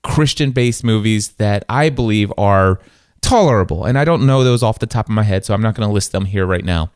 Christian 0.02 0.50
based 0.50 0.84
movies 0.84 1.32
that 1.32 1.64
I 1.68 1.90
believe 1.90 2.32
are 2.38 2.80
tolerable. 3.20 3.84
And 3.84 3.98
I 3.98 4.04
don't 4.04 4.26
know 4.26 4.44
those 4.44 4.62
off 4.62 4.78
the 4.78 4.86
top 4.86 5.06
of 5.06 5.12
my 5.12 5.22
head, 5.22 5.44
so 5.44 5.54
I'm 5.54 5.62
not 5.62 5.74
going 5.74 5.88
to 5.88 5.92
list 5.92 6.12
them 6.12 6.24
here 6.24 6.46
right 6.46 6.64
now. 6.64 6.90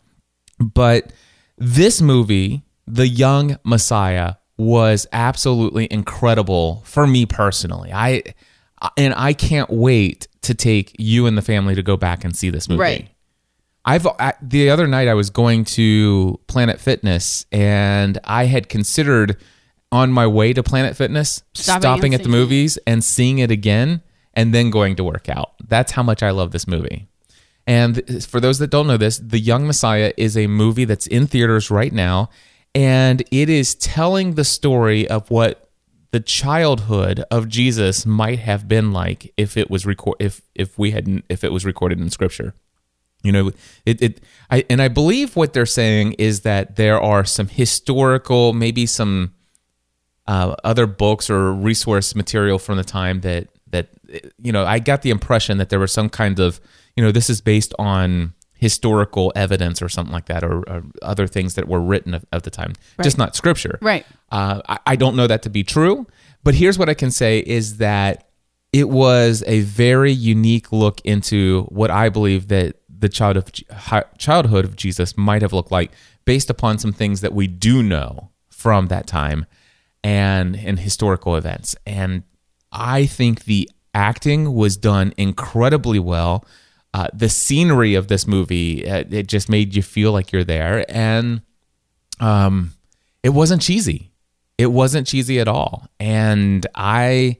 But 0.58 1.12
this 1.58 2.00
movie, 2.00 2.62
The 2.86 3.08
Young 3.08 3.58
Messiah, 3.64 4.34
was 4.56 5.06
absolutely 5.12 5.88
incredible 5.90 6.82
for 6.86 7.06
me 7.06 7.26
personally. 7.26 7.92
I 7.92 8.22
and 8.96 9.14
I 9.14 9.32
can't 9.32 9.70
wait 9.70 10.28
to 10.42 10.54
take 10.54 10.94
you 10.98 11.26
and 11.26 11.36
the 11.38 11.42
family 11.42 11.74
to 11.74 11.82
go 11.82 11.96
back 11.96 12.24
and 12.24 12.36
see 12.36 12.50
this 12.50 12.68
movie. 12.68 12.80
Right. 12.80 13.08
I've 13.84 14.06
I, 14.06 14.34
the 14.40 14.70
other 14.70 14.86
night 14.86 15.08
I 15.08 15.14
was 15.14 15.30
going 15.30 15.64
to 15.66 16.40
Planet 16.46 16.80
Fitness 16.80 17.46
and 17.52 18.18
I 18.24 18.46
had 18.46 18.68
considered 18.68 19.36
on 19.94 20.10
my 20.10 20.26
way 20.26 20.52
to 20.52 20.62
Planet 20.62 20.96
Fitness 20.96 21.44
Stopping 21.54 21.80
stopping, 21.80 22.14
at 22.14 22.24
the 22.24 22.28
movies 22.28 22.78
and 22.84 23.04
seeing 23.04 23.38
it 23.38 23.50
again 23.50 24.02
and 24.34 24.52
then 24.52 24.70
going 24.70 24.96
to 24.96 25.04
work 25.04 25.28
out. 25.28 25.52
That's 25.68 25.92
how 25.92 26.02
much 26.02 26.20
I 26.20 26.30
love 26.30 26.50
this 26.50 26.66
movie. 26.66 27.06
And 27.64 28.24
for 28.24 28.40
those 28.40 28.58
that 28.58 28.70
don't 28.70 28.88
know 28.88 28.96
this, 28.96 29.18
The 29.18 29.38
Young 29.38 29.66
Messiah 29.68 30.12
is 30.16 30.36
a 30.36 30.48
movie 30.48 30.84
that's 30.84 31.06
in 31.06 31.28
theaters 31.28 31.70
right 31.70 31.92
now 31.92 32.28
and 32.74 33.22
it 33.30 33.48
is 33.48 33.76
telling 33.76 34.34
the 34.34 34.44
story 34.44 35.08
of 35.08 35.30
what 35.30 35.70
the 36.10 36.20
childhood 36.20 37.24
of 37.30 37.48
Jesus 37.48 38.04
might 38.04 38.40
have 38.40 38.68
been 38.68 38.92
like 38.92 39.32
if 39.36 39.56
it 39.56 39.70
was 39.70 39.86
record 39.86 40.16
if 40.18 40.42
if 40.54 40.78
we 40.78 40.90
hadn't 40.90 41.24
if 41.28 41.44
it 41.44 41.52
was 41.52 41.64
recorded 41.64 42.00
in 42.00 42.10
scripture. 42.10 42.54
You 43.22 43.32
know, 43.32 43.52
it, 43.86 44.02
it 44.02 44.20
I 44.50 44.64
and 44.68 44.82
I 44.82 44.88
believe 44.88 45.34
what 45.34 45.52
they're 45.52 45.66
saying 45.66 46.14
is 46.14 46.40
that 46.40 46.76
there 46.76 47.00
are 47.00 47.24
some 47.24 47.48
historical, 47.48 48.52
maybe 48.52 48.86
some 48.86 49.34
uh, 50.26 50.54
other 50.64 50.86
books 50.86 51.28
or 51.28 51.52
resource 51.52 52.14
material 52.14 52.58
from 52.58 52.76
the 52.76 52.84
time 52.84 53.20
that 53.20 53.48
that 53.70 53.88
you 54.38 54.52
know 54.52 54.64
I 54.64 54.78
got 54.78 55.02
the 55.02 55.10
impression 55.10 55.58
that 55.58 55.68
there 55.68 55.78
was 55.78 55.92
some 55.92 56.08
kind 56.08 56.38
of 56.38 56.60
you 56.96 57.04
know 57.04 57.12
this 57.12 57.28
is 57.28 57.40
based 57.40 57.74
on 57.78 58.34
historical 58.54 59.32
evidence 59.36 59.82
or 59.82 59.88
something 59.88 60.12
like 60.12 60.26
that 60.26 60.42
or, 60.42 60.60
or 60.70 60.84
other 61.02 61.26
things 61.26 61.54
that 61.54 61.68
were 61.68 61.80
written 61.80 62.14
of, 62.14 62.24
of 62.32 62.44
the 62.44 62.50
time 62.50 62.72
just 63.02 63.18
not 63.18 63.36
scripture. 63.36 63.78
Right. 63.82 64.06
uh, 64.30 64.62
I, 64.68 64.78
I 64.86 64.96
don't 64.96 65.16
know 65.16 65.26
that 65.26 65.42
to 65.42 65.50
be 65.50 65.64
true 65.64 66.06
but 66.44 66.54
here's 66.54 66.78
what 66.78 66.88
I 66.88 66.94
can 66.94 67.10
say 67.10 67.40
is 67.40 67.78
that 67.78 68.28
it 68.72 68.88
was 68.88 69.42
a 69.46 69.60
very 69.60 70.12
unique 70.12 70.72
look 70.72 71.00
into 71.04 71.62
what 71.70 71.90
I 71.90 72.08
believe 72.08 72.48
that 72.48 72.76
the 72.88 73.08
child 73.08 73.36
of 73.36 73.50
childhood 74.18 74.64
of 74.64 74.76
Jesus 74.76 75.16
might 75.16 75.42
have 75.42 75.52
looked 75.52 75.70
like 75.70 75.90
based 76.24 76.50
upon 76.50 76.78
some 76.78 76.92
things 76.92 77.20
that 77.20 77.32
we 77.32 77.46
do 77.46 77.82
know 77.82 78.30
from 78.50 78.86
that 78.88 79.06
time 79.06 79.46
and 80.04 80.54
and 80.54 80.78
historical 80.78 81.34
events. 81.34 81.74
And 81.86 82.22
I 82.70 83.06
think 83.06 83.44
the 83.44 83.68
acting 83.94 84.54
was 84.54 84.76
done 84.76 85.14
incredibly 85.16 85.98
well. 85.98 86.44
Uh, 86.92 87.08
the 87.12 87.28
scenery 87.28 87.96
of 87.96 88.06
this 88.06 88.24
movie 88.26 88.88
uh, 88.88 89.02
it 89.10 89.26
just 89.26 89.48
made 89.48 89.74
you 89.74 89.82
feel 89.82 90.12
like 90.12 90.30
you're 90.30 90.44
there. 90.44 90.84
And 90.88 91.40
um 92.20 92.74
it 93.24 93.30
wasn't 93.30 93.62
cheesy. 93.62 94.12
It 94.58 94.66
wasn't 94.68 95.08
cheesy 95.08 95.40
at 95.40 95.48
all. 95.48 95.88
And 95.98 96.64
i 96.76 97.38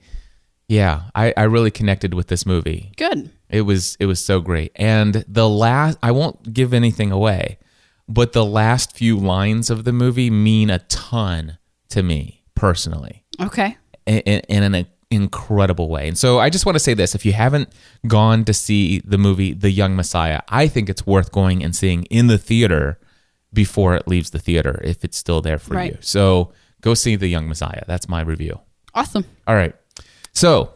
yeah 0.67 1.03
i 1.15 1.33
i 1.37 1.43
really 1.43 1.71
connected 1.71 2.15
with 2.15 2.29
this 2.29 2.47
movie. 2.47 2.93
Good. 2.97 3.31
it 3.51 3.61
was 3.61 3.97
it 4.01 4.07
was 4.07 4.25
so 4.25 4.41
great. 4.41 4.73
And 4.75 5.25
the 5.29 5.49
last 5.49 5.99
i 6.03 6.11
won't 6.11 6.55
give 6.55 6.73
anything 6.73 7.13
away 7.13 7.59
but 8.09 8.33
the 8.33 8.45
last 8.45 8.95
few 8.95 9.17
lines 9.17 9.71
of 9.71 9.85
the 9.85 9.93
movie 9.93 10.31
mean 10.31 10.69
a 10.69 10.79
ton 10.81 11.57
to 11.89 12.03
me 12.03 12.44
personally 12.69 13.25
Okay. 13.41 13.77
in, 14.07 14.41
in 14.49 14.75
an 14.75 14.87
incredible 15.11 15.89
way. 15.89 16.09
And 16.09 16.17
so 16.19 16.39
I 16.39 16.49
just 16.51 16.65
want 16.67 16.77
to 16.77 16.81
say 16.81 16.95
this 16.95 17.15
if 17.15 17.25
you 17.27 17.33
haven't 17.33 17.69
gone 18.07 18.45
to 18.47 18.55
see 18.55 19.01
the 19.05 19.19
movie 19.19 19.53
The 19.53 19.71
Young 19.71 19.95
Messiah, 19.97 20.41
I 20.49 20.67
think 20.69 20.89
it's 20.89 21.07
worth 21.07 21.31
going 21.31 21.63
and 21.65 21.75
seeing 21.77 22.05
in 22.05 22.27
the 22.29 22.39
theater 22.39 22.99
before 23.53 23.95
it 23.95 24.09
leaves 24.09 24.31
the 24.31 24.39
theater 24.39 24.81
if 24.83 25.05
it's 25.05 25.17
still 25.17 25.41
there 25.41 25.59
for 25.59 25.75
Right. 25.75 25.93
you. 25.93 25.99
So 26.01 26.53
go 26.81 26.95
see 26.95 27.17
The 27.17 27.29
Young 27.29 27.47
Messiah. 27.49 27.83
That's 27.87 28.09
my 28.09 28.23
review. 28.23 28.61
Awesome. 28.95 29.25
All 29.47 29.55
right. 29.57 29.75
So, 30.33 30.71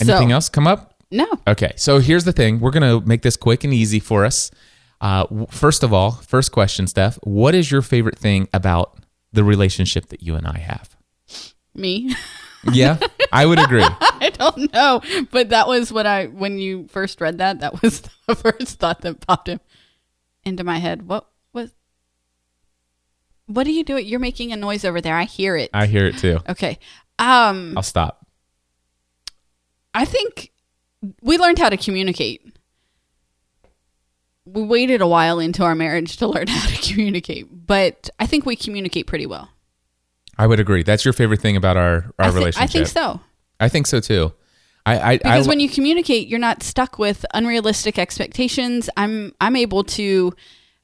anything 0.00 0.28
So- 0.30 0.34
else 0.34 0.48
come 0.48 0.66
up? 0.66 0.94
No. 1.10 1.26
Okay, 1.46 1.72
so 1.76 2.00
here's 2.00 2.24
the 2.24 2.32
thing. 2.32 2.60
We're 2.60 2.70
going 2.78 3.00
to 3.00 3.06
make 3.06 3.22
this 3.22 3.36
quick 3.36 3.64
and 3.64 3.72
easy 3.72 3.98
for 4.00 4.26
us. 4.26 4.50
Uh, 5.00 5.24
first 5.50 5.82
of 5.82 5.90
all, 5.92 6.10
first 6.10 6.52
question, 6.52 6.86
Steph. 6.86 7.18
What 7.22 7.54
is 7.54 7.70
your 7.70 7.80
favorite 7.80 8.18
thing 8.18 8.46
about 8.52 8.98
the 9.32 9.42
relationship 9.44 10.06
that 10.08 10.22
you 10.22 10.34
and 10.34 10.46
I 10.46 10.58
have? 10.58 10.96
Me. 11.78 12.14
Yeah, 12.72 12.98
I 13.32 13.46
would 13.46 13.58
agree. 13.58 13.84
I 14.00 14.30
don't 14.30 14.72
know, 14.72 15.00
but 15.30 15.50
that 15.50 15.68
was 15.68 15.92
what 15.92 16.06
I 16.06 16.26
when 16.26 16.58
you 16.58 16.88
first 16.88 17.20
read 17.20 17.38
that. 17.38 17.60
That 17.60 17.80
was 17.82 18.00
the 18.26 18.34
first 18.34 18.78
thought 18.78 19.00
that 19.02 19.26
popped 19.26 19.48
in, 19.48 19.60
into 20.44 20.64
my 20.64 20.78
head. 20.78 21.06
What 21.06 21.28
was? 21.52 21.72
What 23.46 23.66
are 23.66 23.70
you 23.70 23.84
doing? 23.84 24.06
You're 24.06 24.20
making 24.20 24.52
a 24.52 24.56
noise 24.56 24.84
over 24.84 25.00
there. 25.00 25.16
I 25.16 25.24
hear 25.24 25.56
it. 25.56 25.70
I 25.72 25.86
hear 25.86 26.06
it 26.06 26.18
too. 26.18 26.40
okay. 26.48 26.78
Um, 27.18 27.74
I'll 27.76 27.82
stop. 27.82 28.26
I 29.94 30.04
think 30.04 30.52
we 31.22 31.38
learned 31.38 31.58
how 31.58 31.68
to 31.68 31.76
communicate. 31.76 32.42
We 34.44 34.62
waited 34.62 35.00
a 35.00 35.06
while 35.06 35.38
into 35.38 35.62
our 35.62 35.74
marriage 35.74 36.16
to 36.18 36.26
learn 36.26 36.46
how 36.48 36.68
to 36.68 36.92
communicate, 36.92 37.46
but 37.66 38.08
I 38.18 38.26
think 38.26 38.46
we 38.46 38.56
communicate 38.56 39.06
pretty 39.06 39.26
well. 39.26 39.50
I 40.38 40.46
would 40.46 40.60
agree. 40.60 40.82
That's 40.82 41.04
your 41.04 41.12
favorite 41.12 41.40
thing 41.40 41.56
about 41.56 41.76
our, 41.76 42.12
our 42.18 42.26
I, 42.26 42.30
thi- 42.30 42.34
relationship. 42.36 42.62
I 42.62 42.72
think 42.72 42.86
so. 42.86 43.20
I 43.60 43.68
think 43.68 43.86
so 43.86 44.00
too. 44.00 44.32
I, 44.86 45.00
I 45.12 45.16
because 45.18 45.46
I, 45.46 45.50
when 45.50 45.60
you 45.60 45.68
communicate 45.68 46.28
you're 46.28 46.38
not 46.38 46.62
stuck 46.62 46.98
with 46.98 47.26
unrealistic 47.34 47.98
expectations 47.98 48.88
i'm 48.96 49.34
i'm 49.38 49.54
able 49.54 49.84
to 49.84 50.32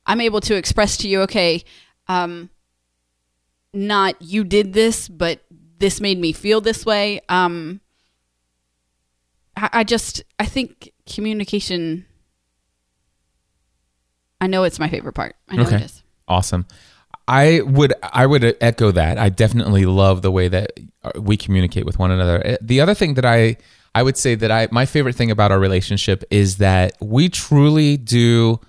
i'm 0.04 0.20
able 0.20 0.42
to 0.42 0.54
express 0.56 0.98
to 0.98 1.08
you 1.08 1.22
okay 1.22 1.64
um 2.08 2.50
not 3.72 4.20
you 4.20 4.44
did 4.44 4.74
this 4.74 5.08
but 5.08 5.40
this 5.78 6.02
made 6.02 6.18
me 6.18 6.32
feel 6.32 6.60
this 6.60 6.84
way 6.84 7.20
um 7.30 7.80
i, 9.56 9.70
I 9.72 9.84
just 9.84 10.22
i 10.38 10.44
think 10.44 10.92
communication 11.10 12.04
i 14.40 14.46
know 14.46 14.64
it's 14.64 14.78
my 14.78 14.88
favorite 14.90 15.14
part 15.14 15.36
i 15.48 15.56
know 15.56 15.62
Okay. 15.62 15.76
it 15.76 15.82
is 15.82 16.02
awesome. 16.28 16.66
I 17.26 17.62
would 17.62 17.94
I 18.02 18.26
would 18.26 18.56
echo 18.60 18.90
that. 18.90 19.18
I 19.18 19.28
definitely 19.28 19.86
love 19.86 20.22
the 20.22 20.30
way 20.30 20.48
that 20.48 20.72
uh, 21.02 21.12
we 21.20 21.36
communicate 21.36 21.86
with 21.86 21.98
one 21.98 22.10
another. 22.10 22.46
Uh, 22.46 22.56
The 22.60 22.80
other 22.80 22.94
thing 22.94 23.14
that 23.14 23.24
I 23.24 23.56
I 23.94 24.02
would 24.02 24.16
say 24.16 24.34
that 24.34 24.50
I 24.50 24.68
my 24.70 24.86
favorite 24.86 25.16
thing 25.16 25.30
about 25.30 25.52
our 25.52 25.58
relationship 25.58 26.24
is 26.30 26.58
that 26.58 26.92
we 27.00 27.28
truly 27.28 27.96
do 27.96 28.60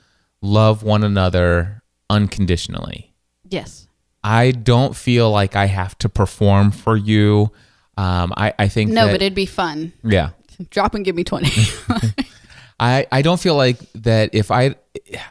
love 0.41 0.83
one 0.83 1.03
another 1.03 1.81
unconditionally. 2.09 3.13
yes 3.49 3.87
I 4.23 4.51
don't 4.51 4.95
feel 4.95 5.29
like 5.29 5.55
I 5.55 5.67
have 5.67 5.95
to 5.99 6.09
perform 6.09 6.71
for 6.71 6.97
you. 6.97 7.51
Um, 7.97 8.33
I 8.35 8.53
I 8.57 8.67
think 8.67 8.91
no 8.91 9.05
that, 9.05 9.11
but 9.11 9.21
it'd 9.21 9.35
be 9.35 9.45
fun 9.45 9.93
yeah. 10.03 10.29
drop 10.69 10.95
and 10.95 11.03
give 11.05 11.15
me 11.15 11.23
20 11.23 11.47
I, 12.79 13.07
I 13.11 13.21
don't 13.21 13.39
feel 13.39 13.55
like 13.55 13.79
that 13.93 14.33
if 14.33 14.51
I 14.51 14.75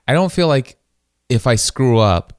I 0.08 0.12
don't 0.14 0.32
feel 0.32 0.48
like 0.48 0.76
if 1.28 1.46
I 1.46 1.56
screw 1.56 1.98
up 1.98 2.32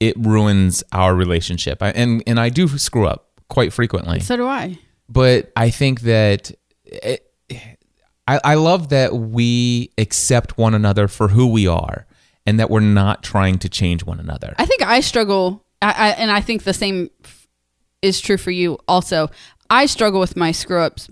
it 0.00 0.16
ruins 0.18 0.82
our 0.92 1.14
relationship. 1.14 1.82
I, 1.82 1.90
and 1.90 2.22
and 2.26 2.38
I 2.38 2.48
do 2.48 2.68
screw 2.78 3.06
up 3.06 3.28
quite 3.48 3.72
frequently. 3.72 4.20
so 4.20 4.36
do 4.36 4.46
i 4.46 4.78
But 5.08 5.52
I 5.56 5.70
think 5.70 6.02
that 6.02 6.52
it, 6.84 7.30
I 8.28 8.40
I 8.44 8.54
love 8.54 8.88
that 8.90 9.14
we 9.14 9.90
accept 9.98 10.58
one 10.58 10.74
another 10.74 11.08
for 11.08 11.28
who 11.28 11.46
we 11.46 11.66
are 11.66 12.06
and 12.46 12.58
that 12.60 12.70
we're 12.70 12.80
not 12.80 13.22
trying 13.22 13.58
to 13.58 13.68
change 13.68 14.04
one 14.04 14.20
another. 14.20 14.54
I 14.58 14.66
think 14.66 14.82
I 14.82 15.00
struggle, 15.00 15.64
I, 15.82 15.88
I, 15.90 16.08
and 16.10 16.30
I 16.30 16.40
think 16.40 16.62
the 16.62 16.72
same 16.74 17.10
is 18.02 18.20
true 18.20 18.36
for 18.36 18.50
you 18.52 18.78
also. 18.86 19.30
I 19.68 19.86
struggle 19.86 20.20
with 20.20 20.36
my 20.36 20.52
screw 20.52 20.80
ups 20.80 21.08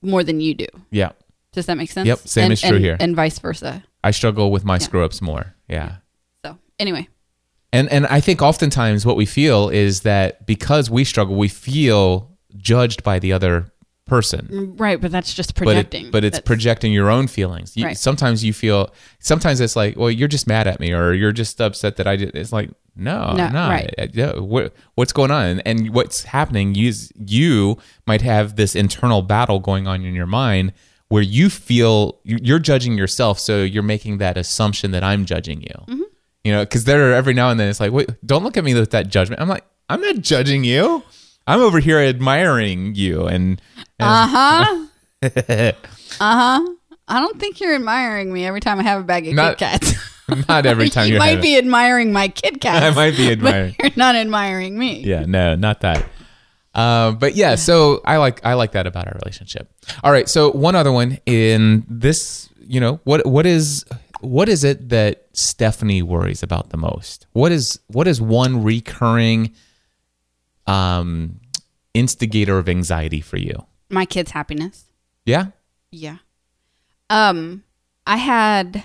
more 0.00 0.22
than 0.24 0.40
you 0.40 0.54
do. 0.54 0.66
yeah. 0.90 1.12
Does 1.52 1.66
that 1.66 1.76
make 1.76 1.90
sense? 1.90 2.06
Yep, 2.06 2.18
same 2.20 2.44
and, 2.44 2.52
is 2.54 2.60
true 2.62 2.76
and- 2.76 2.84
here. 2.84 2.96
And 2.98 3.14
vice 3.14 3.38
versa. 3.38 3.84
I 4.02 4.10
struggle 4.10 4.50
with 4.50 4.64
my 4.64 4.78
screw 4.78 5.04
ups 5.04 5.20
more. 5.20 5.54
Yeah. 5.68 5.96
So, 6.44 6.56
anyway, 6.78 7.08
And 7.72 7.88
and 7.90 8.06
I 8.06 8.20
think 8.20 8.42
oftentimes 8.42 9.06
what 9.06 9.16
we 9.16 9.26
feel 9.26 9.68
is 9.70 10.00
that 10.02 10.46
because 10.46 10.90
we 10.90 11.04
struggle, 11.04 11.36
we 11.36 11.48
feel 11.48 12.30
judged 12.56 13.02
by 13.02 13.18
the 13.18 13.32
other 13.32 13.72
person. 14.04 14.74
right, 14.76 15.00
but 15.00 15.10
that's 15.10 15.32
just 15.32 15.54
But 15.54 15.64
projecting. 15.64 16.06
it, 16.06 16.12
but 16.12 16.22
it's 16.24 16.36
That's- 16.36 16.46
projecting 16.46 16.92
your 16.92 17.08
own 17.10 17.28
feelings. 17.28 17.76
You, 17.76 17.86
Right. 17.86 17.96
Sometimes 17.96 18.44
you 18.44 18.52
feel. 18.52 18.92
Sometimes 19.20 19.60
it's 19.60 19.74
like, 19.76 19.96
well, 19.96 20.10
you're 20.10 20.28
just 20.28 20.46
mad 20.46 20.66
at 20.66 20.80
me, 20.80 20.92
or 20.92 21.14
you're 21.14 21.32
just 21.32 21.60
upset 21.60 21.96
that 21.96 22.06
I 22.06 22.16
did. 22.16 22.34
It's 22.34 22.52
like, 22.52 22.68
no, 22.94 23.32
No, 23.32 23.44
I'm 23.44 23.52
not. 23.54 23.70
right. 23.70 23.94
Uh, 23.96 24.06
yeah, 24.12 24.32
what, 24.38 24.74
what's 24.96 25.14
going 25.14 25.30
on? 25.30 25.60
And 25.60 25.94
what's 25.94 26.24
happening? 26.24 26.74
You 26.74 26.92
you 27.26 27.78
might 28.06 28.20
have 28.20 28.56
this 28.56 28.76
internal 28.76 29.22
battle 29.22 29.60
going 29.60 29.86
on 29.86 30.04
in 30.04 30.14
your 30.14 30.26
mind 30.26 30.74
where 31.08 31.22
you 31.22 31.48
feel 31.48 32.18
you- 32.24 32.40
you're 32.42 32.58
judging 32.58 32.98
yourself, 32.98 33.38
so 33.38 33.62
you're 33.62 33.82
making 33.82 34.18
that 34.18 34.36
assumption 34.36 34.90
that 34.90 35.02
I'm 35.02 35.24
judging 35.24 35.62
you. 35.62 35.76
Mm-hmm. 35.88 36.02
You 36.44 36.52
know, 36.52 36.64
because 36.64 36.84
there 36.84 37.10
are 37.10 37.14
every 37.14 37.34
now 37.34 37.50
and 37.50 37.58
then 37.60 37.68
it's 37.68 37.78
like, 37.80 37.92
wait, 37.92 38.10
don't 38.26 38.42
look 38.42 38.56
at 38.56 38.64
me 38.64 38.74
with 38.74 38.90
that 38.90 39.08
judgment. 39.08 39.40
I'm 39.40 39.48
like, 39.48 39.64
I'm 39.88 40.00
not 40.00 40.16
judging 40.16 40.64
you. 40.64 41.02
I'm 41.46 41.60
over 41.60 41.78
here 41.80 41.98
admiring 41.98 42.94
you 42.94 43.26
and. 43.26 43.60
and 43.98 44.08
Uh 44.08 44.26
huh. 44.26 44.86
uh 45.22 45.72
huh. 46.20 46.66
I 47.08 47.20
don't 47.20 47.38
think 47.38 47.60
you're 47.60 47.74
admiring 47.74 48.32
me 48.32 48.46
every 48.46 48.60
time 48.60 48.78
I 48.80 48.82
have 48.84 49.00
a 49.00 49.04
bag 49.04 49.26
of 49.28 49.34
Not- 49.34 49.58
Kit 49.58 49.80
Kats. 49.82 49.94
Not 50.48 50.66
every 50.66 50.88
time 50.88 51.06
you 51.08 51.12
you're 51.14 51.18
might 51.18 51.42
be 51.42 51.58
admiring 51.58 52.12
my 52.12 52.28
Kit 52.28 52.60
Kats. 52.60 52.84
I 52.84 52.90
might 52.90 53.16
be 53.16 53.30
admiring. 53.30 53.76
You're 53.78 53.90
not 53.96 54.14
admiring 54.14 54.78
me. 54.78 55.00
Yeah, 55.00 55.24
no, 55.26 55.56
not 55.56 55.80
that. 55.82 56.06
Um, 56.74 57.18
but 57.18 57.34
yeah, 57.34 57.56
so 57.56 58.00
I 58.04 58.16
like 58.16 58.40
I 58.46 58.54
like 58.54 58.72
that 58.72 58.86
about 58.86 59.08
our 59.08 59.18
relationship. 59.22 59.70
All 60.02 60.10
right, 60.10 60.28
so 60.28 60.50
one 60.52 60.74
other 60.74 60.90
one 60.92 61.18
in 61.26 61.84
this, 61.88 62.48
you 62.60 62.80
know, 62.80 63.00
what 63.04 63.26
what 63.26 63.44
is 63.44 63.84
what 64.22 64.48
is 64.48 64.64
it 64.64 64.88
that 64.88 65.26
Stephanie 65.32 66.02
worries 66.02 66.42
about 66.42 66.70
the 66.70 66.76
most? 66.76 67.26
What 67.32 67.52
is 67.52 67.78
what 67.88 68.08
is 68.08 68.20
one 68.20 68.62
recurring 68.62 69.54
um 70.66 71.40
instigator 71.94 72.58
of 72.58 72.68
anxiety 72.68 73.20
for 73.20 73.36
you? 73.36 73.66
My 73.90 74.06
kids' 74.06 74.30
happiness. 74.30 74.84
Yeah? 75.24 75.46
Yeah. 75.90 76.18
Um, 77.10 77.64
I 78.06 78.16
had. 78.16 78.84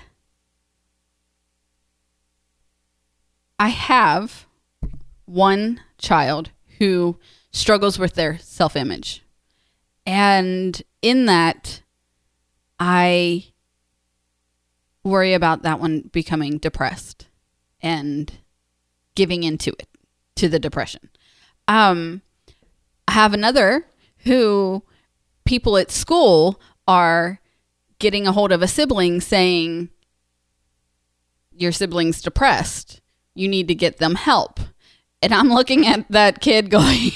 I 3.60 3.68
have 3.68 4.46
one 5.24 5.80
child 5.98 6.50
who 6.78 7.18
struggles 7.50 7.98
with 7.98 8.14
their 8.14 8.38
self 8.38 8.76
image. 8.76 9.22
And 10.06 10.80
in 11.02 11.26
that, 11.26 11.82
I 12.78 13.46
worry 15.08 15.34
about 15.34 15.62
that 15.62 15.80
one 15.80 16.10
becoming 16.12 16.58
depressed 16.58 17.26
and 17.80 18.32
giving 19.14 19.42
into 19.42 19.70
it, 19.78 19.88
to 20.36 20.48
the 20.48 20.58
depression. 20.58 21.10
Um, 21.66 22.22
I 23.06 23.12
have 23.12 23.34
another 23.34 23.86
who 24.18 24.82
people 25.44 25.76
at 25.76 25.90
school 25.90 26.60
are 26.86 27.40
getting 27.98 28.26
a 28.26 28.32
hold 28.32 28.52
of 28.52 28.62
a 28.62 28.68
sibling 28.68 29.20
saying, 29.20 29.88
Your 31.52 31.72
sibling's 31.72 32.22
depressed. 32.22 33.00
You 33.34 33.48
need 33.48 33.68
to 33.68 33.74
get 33.74 33.98
them 33.98 34.14
help. 34.14 34.60
And 35.20 35.32
I'm 35.32 35.48
looking 35.48 35.86
at 35.86 36.06
that 36.10 36.40
kid 36.40 36.70
going, 36.70 37.12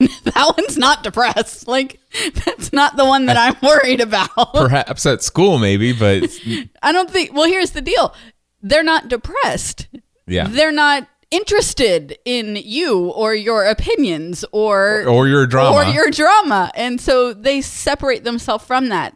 That 0.24 0.54
one's 0.56 0.78
not 0.78 1.02
depressed. 1.02 1.66
Like, 1.66 1.98
that's 2.44 2.72
not 2.72 2.96
the 2.96 3.04
one 3.04 3.26
that 3.26 3.36
I'm 3.36 3.56
worried 3.62 4.00
about. 4.00 4.54
Perhaps 4.54 5.04
at 5.06 5.22
school 5.22 5.58
maybe, 5.58 5.92
but 5.92 6.30
I 6.82 6.92
don't 6.92 7.10
think, 7.10 7.32
well, 7.34 7.46
here's 7.48 7.72
the 7.72 7.80
deal 7.82 8.14
they're 8.62 8.82
not 8.84 9.08
depressed. 9.08 9.88
yeah. 10.26 10.46
They're 10.48 10.72
not 10.72 11.08
interested 11.30 12.18
in 12.24 12.56
you 12.56 13.08
or 13.10 13.34
your 13.34 13.64
opinions 13.64 14.44
or 14.52 15.04
Or 15.06 15.28
your 15.28 15.46
drama. 15.46 15.76
or 15.76 15.84
your 15.84 16.10
drama 16.10 16.70
and 16.74 17.00
so 17.00 17.34
they 17.34 17.60
separate 17.60 18.24
themselves 18.24 18.64
from 18.64 18.88
that 18.88 19.14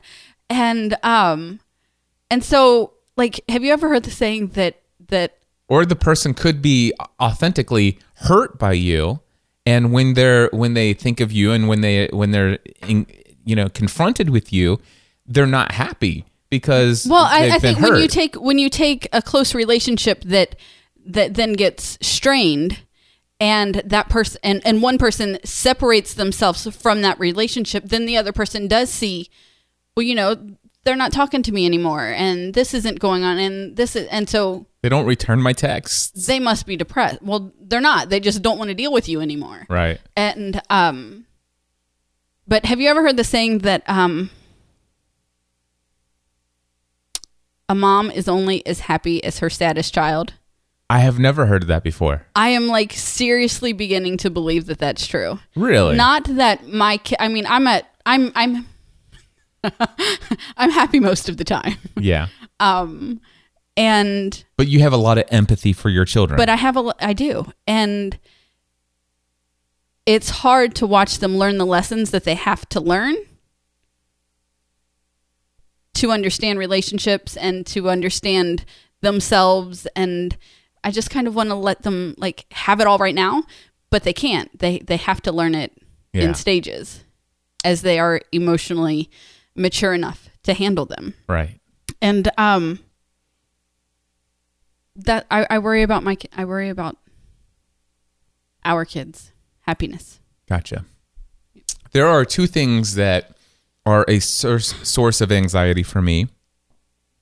and 0.51 0.95
um 1.03 1.59
and 2.31 2.45
so 2.45 2.93
like 3.17 3.41
have 3.49 3.65
you 3.65 3.73
ever 3.73 3.89
heard 3.89 4.03
the 4.03 4.11
saying 4.11 4.49
that 4.49 4.83
that 5.09 5.39
or 5.69 5.87
the 5.87 5.97
person 5.97 6.35
could 6.35 6.61
be 6.61 6.93
authentically 7.19 7.99
hurt 8.17 8.59
by 8.59 8.73
you 8.75 9.21
and 9.67 9.93
when 9.93 10.15
they're 10.15 10.49
when 10.53 10.75
they 10.75 10.93
think 10.93 11.21
of 11.21 11.33
you 11.33 11.53
and 11.53 11.69
when 11.69 11.81
they 11.81 12.09
when 12.13 12.31
they're 12.31 12.59
in, 12.87 13.07
you 13.45 13.57
know 13.57 13.69
confronted 13.69 14.31
with 14.31 14.53
you 14.53 14.81
they're 15.27 15.47
not 15.47 15.73
happy 15.73 16.25
because 16.51 17.07
well 17.09 17.25
i, 17.25 17.51
I 17.51 17.59
think 17.59 17.81
when 17.81 17.97
you 17.97 18.09
take 18.09 18.35
when 18.37 18.59
you 18.59 18.69
take 18.69 19.09
a 19.13 19.23
close 19.23 19.55
relationship 19.55 20.23
that 20.25 20.57
that 21.05 21.35
then 21.35 21.55
gets 21.55 21.99
strained 22.01 22.81
and 23.41 23.77
that 23.85 24.09
person 24.09 24.41
and, 24.45 24.63
and 24.65 24.83
one 24.83 24.99
person 24.99 25.39
separates 25.45 26.15
themselves 26.15 26.67
from 26.77 27.03
that 27.03 27.19
relationship 27.19 27.85
then 27.87 28.07
the 28.07 28.17
other 28.17 28.33
person 28.33 28.69
does 28.69 28.91
see 28.91 29.29
well 29.97 30.05
you 30.05 30.15
know 30.15 30.37
they're 30.85 30.97
not 30.97 31.13
talking 31.13 31.43
to 31.43 31.53
me 31.53 31.65
anymore 31.67 32.07
and 32.07 32.55
this 32.55 32.75
isn't 32.75 32.99
going 32.99 33.23
on 33.23 33.39
and 33.39 33.77
this 33.77 33.95
is 33.97 34.07
and 34.09 34.29
so 34.29 34.67
they 34.83 34.89
don't 34.89 35.07
return 35.07 35.41
my 35.41 35.53
texts. 35.53 36.27
They 36.27 36.39
must 36.41 36.67
be 36.67 36.77
depressed. 36.77 37.23
Well 37.23 37.53
they're 37.61 37.81
not. 37.81 38.09
They 38.11 38.21
just 38.21 38.43
don't 38.43 38.59
want 38.59 38.69
to 38.69 38.75
deal 38.75 38.93
with 38.93 39.09
you 39.09 39.21
anymore. 39.21 39.67
Right. 39.69 40.01
And 40.17 40.61
um 40.71 41.27
but 42.49 42.65
have 42.67 42.81
you 42.81 42.89
ever 42.91 43.03
heard 43.03 43.17
the 43.17 43.25
saying 43.25 43.59
that 43.59 43.83
um 43.89 44.31
a 47.69 47.75
mom 47.75 48.11
is 48.11 48.29
only 48.29 48.67
as 48.67 48.81
happy 48.81 49.23
as 49.25 49.39
her 49.39 49.49
saddest 49.49 49.95
child? 49.95 50.35
I 50.91 50.99
have 50.99 51.19
never 51.19 51.47
heard 51.47 51.63
of 51.63 51.69
that 51.69 51.83
before. 51.83 52.27
I 52.37 52.49
am 52.49 52.67
like 52.67 52.93
seriously 52.93 53.73
beginning 53.73 54.19
to 54.19 54.31
believe 54.31 54.67
that 54.67 54.79
that's 54.79 55.07
true. 55.07 55.39
Really? 55.57 55.97
Not 55.97 56.25
that 56.25 56.67
my 56.69 56.99
ki- 56.99 57.17
i 57.19 57.29
mean 57.29 57.47
i'm 57.47 57.67
at 57.67 57.89
i'm 58.05 58.33
i'm 58.35 58.67
i'm 60.57 60.71
happy 60.71 60.99
most 61.01 61.29
of 61.29 61.37
the 61.37 61.45
time. 61.45 61.77
Yeah. 61.97 62.27
Um 62.61 63.21
and 63.77 64.45
but 64.57 64.69
you 64.69 64.81
have 64.81 64.93
a 64.93 64.97
lot 64.99 65.19
of 65.19 65.25
empathy 65.29 65.73
for 65.73 65.89
your 65.91 66.05
children. 66.05 66.37
But 66.37 66.49
I 66.49 66.57
have 66.57 66.77
a 66.77 66.95
I 67.01 67.13
do, 67.13 67.47
and 67.67 68.19
it's 70.07 70.31
hard 70.31 70.75
to 70.77 70.87
watch 70.87 71.19
them 71.19 71.37
learn 71.37 71.59
the 71.59 71.67
lessons 71.67 72.11
that 72.11 72.25
they 72.25 72.35
have 72.35 72.69
to 72.71 72.81
learn 72.81 73.15
to 75.95 76.11
understand 76.11 76.59
relationships 76.59 77.37
and 77.37 77.67
to 77.67 77.89
understand 77.89 78.65
themselves. 79.01 79.87
And 79.95 80.37
I 80.83 80.91
just 80.91 81.11
kind 81.11 81.27
of 81.29 81.35
want 81.35 81.51
to 81.51 81.55
let 81.55 81.83
them 81.83 82.15
like 82.19 82.47
have 82.53 82.81
it 82.81 82.87
all 82.87 82.99
right 82.99 83.15
now, 83.15 83.45
but 83.91 84.03
they 84.05 84.13
can't. 84.13 84.57
They 84.59 84.79
they 84.79 84.97
have 84.97 85.21
to 85.23 85.33
learn 85.33 85.55
it 85.55 85.73
Yeah. 86.13 86.25
in 86.25 86.35
stages 86.35 87.05
as 87.65 87.83
they 87.83 87.99
are 87.99 88.21
emotionally 88.33 89.11
mature 89.55 89.95
enough 89.95 90.29
to 90.45 90.55
handle 90.55 90.87
them. 90.87 91.15
Right. 91.29 91.61
And 92.01 92.29
um 92.39 92.81
that 94.97 95.27
I, 95.31 95.47
I 95.49 95.59
worry 95.59 95.83
about 95.83 96.03
my 96.03 96.17
I 96.37 96.45
worry 96.45 96.69
about 96.69 96.97
our 98.65 98.85
kids 98.85 99.33
happiness 99.63 100.21
Gotcha. 100.53 100.85
There 101.93 102.07
are 102.07 102.27
two 102.27 102.47
things 102.47 102.95
that 102.97 103.37
are 103.87 104.05
a 104.07 104.19
source 104.19 104.75
source 104.87 105.23
of 105.23 105.33
anxiety 105.33 105.83
for 105.83 106.03
me. 106.03 106.29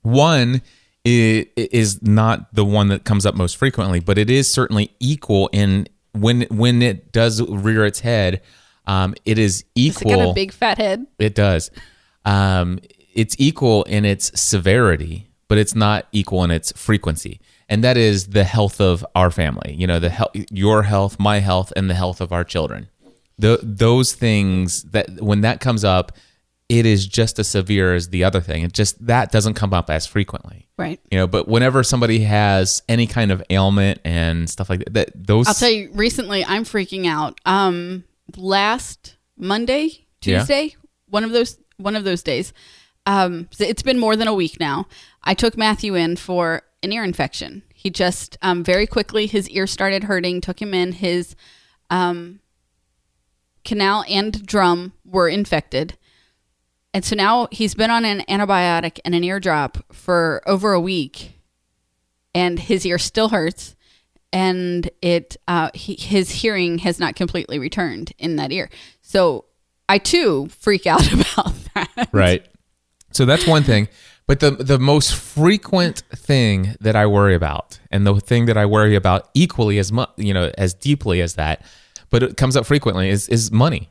One 0.03 0.63
is 1.05 2.03
not 2.03 2.53
the 2.53 2.65
one 2.65 2.89
that 2.89 3.05
comes 3.05 3.25
up 3.25 3.37
most 3.37 3.57
frequently, 3.57 4.01
but 4.01 4.19
it 4.19 4.31
is 4.31 4.53
certainly 4.53 4.91
equal 4.99 5.49
in 5.53 5.87
when 6.13 6.43
when 6.51 6.83
it 6.83 7.13
does 7.13 7.41
rear 7.43 7.85
its 7.85 8.01
head. 8.01 8.43
Um, 8.87 9.15
it 9.25 9.39
is 9.39 9.65
equal. 9.77 10.17
got 10.17 10.31
a 10.31 10.35
big 10.35 10.53
fat 10.53 10.79
head 10.79 11.07
It 11.21 11.37
does. 11.37 11.71
Um, 12.25 12.81
it's 13.15 13.37
equal 13.39 13.85
in 13.85 14.05
its 14.05 14.41
severity, 14.41 15.31
but 15.47 15.57
it's 15.57 15.77
not 15.77 16.09
equal 16.11 16.43
in 16.43 16.51
its 16.51 16.73
frequency. 16.73 17.41
And 17.71 17.83
that 17.85 17.97
is 17.97 18.27
the 18.27 18.45
health 18.45 18.81
of 18.81 19.07
our 19.15 19.31
family. 19.31 19.75
You 19.79 19.87
know, 19.87 19.99
the 19.99 20.11
health, 20.11 20.33
your 20.51 20.83
health, 20.83 21.19
my 21.19 21.39
health, 21.39 21.73
and 21.77 21.89
the 21.89 21.95
health 21.95 22.21
of 22.21 22.33
our 22.33 22.45
children. 22.45 22.89
The, 23.39 23.59
those 23.63 24.13
things 24.13 24.83
that 24.83 25.09
when 25.23 25.41
that 25.41 25.61
comes 25.61 25.85
up, 25.85 26.13
it 26.69 26.85
is 26.85 27.07
just 27.07 27.39
as 27.39 27.49
severe 27.49 27.95
as 27.95 28.11
the 28.11 28.23
other 28.23 28.41
thing. 28.41 28.63
It 28.65 28.73
just 28.73 29.07
that 29.07 29.33
doesn't 29.33 29.55
come 29.55 29.73
up 29.73 29.89
as 29.89 30.07
frequently. 30.07 30.69
right 30.77 31.01
You 31.11 31.19
know, 31.19 31.27
but 31.27 31.49
whenever 31.49 31.83
somebody 31.83 32.21
has 32.21 32.83
any 32.89 33.07
kind 33.07 33.33
of 33.33 33.43
ailment 33.51 34.01
and 34.05 34.49
stuff 34.51 34.69
like 34.71 34.81
that, 34.81 34.95
that 34.95 35.11
those 35.15 35.49
I'll 35.49 35.55
tell 35.55 35.71
you 35.71 35.91
recently 35.95 36.45
I'm 36.45 36.65
freaking 36.65 37.07
out 37.07 37.41
um 37.45 38.05
last 38.37 39.17
Monday 39.37 40.07
Yeah. 40.23 40.39
Tuesday 40.39 40.77
one 41.09 41.25
of 41.25 41.33
those 41.33 41.59
one 41.77 41.97
of 41.97 42.05
those 42.05 42.23
days 42.23 42.53
um 43.07 43.49
it's 43.59 43.83
been 43.83 43.99
more 43.99 44.15
than 44.15 44.29
a 44.29 44.35
week 44.35 44.61
now 44.61 44.87
I 45.25 45.35
took 45.35 45.57
Matthew 45.57 45.97
in 45.97 46.15
for 46.17 46.63
an 46.83 46.93
ear 46.93 47.05
infection. 47.05 47.63
He 47.75 47.91
just 47.91 48.39
um 48.43 48.65
very 48.65 48.87
quickly 48.87 49.27
his 49.27 49.49
ear 49.51 49.67
started 49.67 50.05
hurting 50.05 50.41
took 50.41 50.61
him 50.61 50.75
in. 50.75 50.93
His 50.93 51.37
um 51.89 52.41
canal 53.65 54.05
and 54.09 54.45
drum 54.47 54.93
were 55.05 55.29
infected. 55.29 55.97
And 56.93 57.05
so 57.05 57.15
now 57.15 57.47
he's 57.53 57.75
been 57.75 57.91
on 57.91 58.05
an 58.05 58.25
antibiotic 58.29 58.99
and 59.05 59.15
an 59.15 59.23
ear 59.23 59.39
drop 59.39 59.79
for 59.93 60.43
over 60.47 60.73
a 60.73 60.81
week 60.81 61.41
and 62.35 62.59
his 62.59 62.85
ear 62.85 62.99
still 62.99 63.29
hurts 63.29 63.77
and 64.33 64.91
it 65.03 65.37
uh, 65.49 65.71
he, 65.75 65.95
his 65.95 66.31
hearing 66.31 66.79
has 66.79 67.01
not 67.01 67.17
completely 67.17 67.59
returned 67.59 68.13
in 68.19 68.37
that 68.37 68.53
ear. 68.53 68.71
So 69.03 69.47
i 69.89 69.99
too 69.99 70.49
freak 70.49 70.87
out 70.87 71.13
about 71.13 71.55
that. 71.75 72.09
Right. 72.13 72.47
So 73.13 73.25
that's 73.25 73.47
one 73.47 73.65
thing 73.65 73.89
but 74.31 74.39
the 74.39 74.53
the 74.63 74.79
most 74.79 75.13
frequent 75.13 76.05
thing 76.15 76.77
that 76.81 76.95
i 76.95 77.05
worry 77.05 77.35
about 77.35 77.81
and 77.91 78.07
the 78.07 78.15
thing 78.21 78.47
that 78.47 78.57
i 78.57 78.65
worry 78.65 78.95
about 78.95 79.29
equally 79.35 79.77
as 79.79 79.91
much 79.91 80.09
you 80.17 80.33
know 80.33 80.53
as 80.57 80.73
deeply 80.73 81.21
as 81.21 81.35
that 81.35 81.65
but 82.11 82.23
it 82.23 82.37
comes 82.37 82.57
up 82.57 82.67
frequently 82.67 83.09
is 83.09 83.29
is 83.29 83.51
money. 83.51 83.89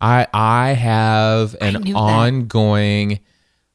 I 0.00 0.26
i 0.34 0.70
have 0.72 1.56
an 1.60 1.82
that. 1.82 1.94
ongoing 1.94 3.20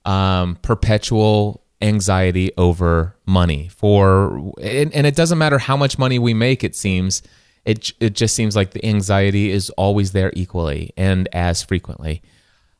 um 0.05 0.57
perpetual 0.61 1.63
anxiety 1.81 2.51
over 2.57 3.15
money 3.25 3.67
for 3.69 4.53
and, 4.61 4.93
and 4.93 5.07
it 5.07 5.15
doesn't 5.15 5.37
matter 5.37 5.57
how 5.57 5.75
much 5.75 5.97
money 5.97 6.19
we 6.19 6.33
make 6.33 6.63
it 6.63 6.75
seems. 6.75 7.21
It 7.65 7.91
it 7.99 8.13
just 8.13 8.35
seems 8.35 8.55
like 8.55 8.71
the 8.71 8.85
anxiety 8.85 9.49
is 9.51 9.69
always 9.71 10.11
there 10.11 10.31
equally 10.35 10.93
and 10.95 11.27
as 11.33 11.63
frequently. 11.63 12.21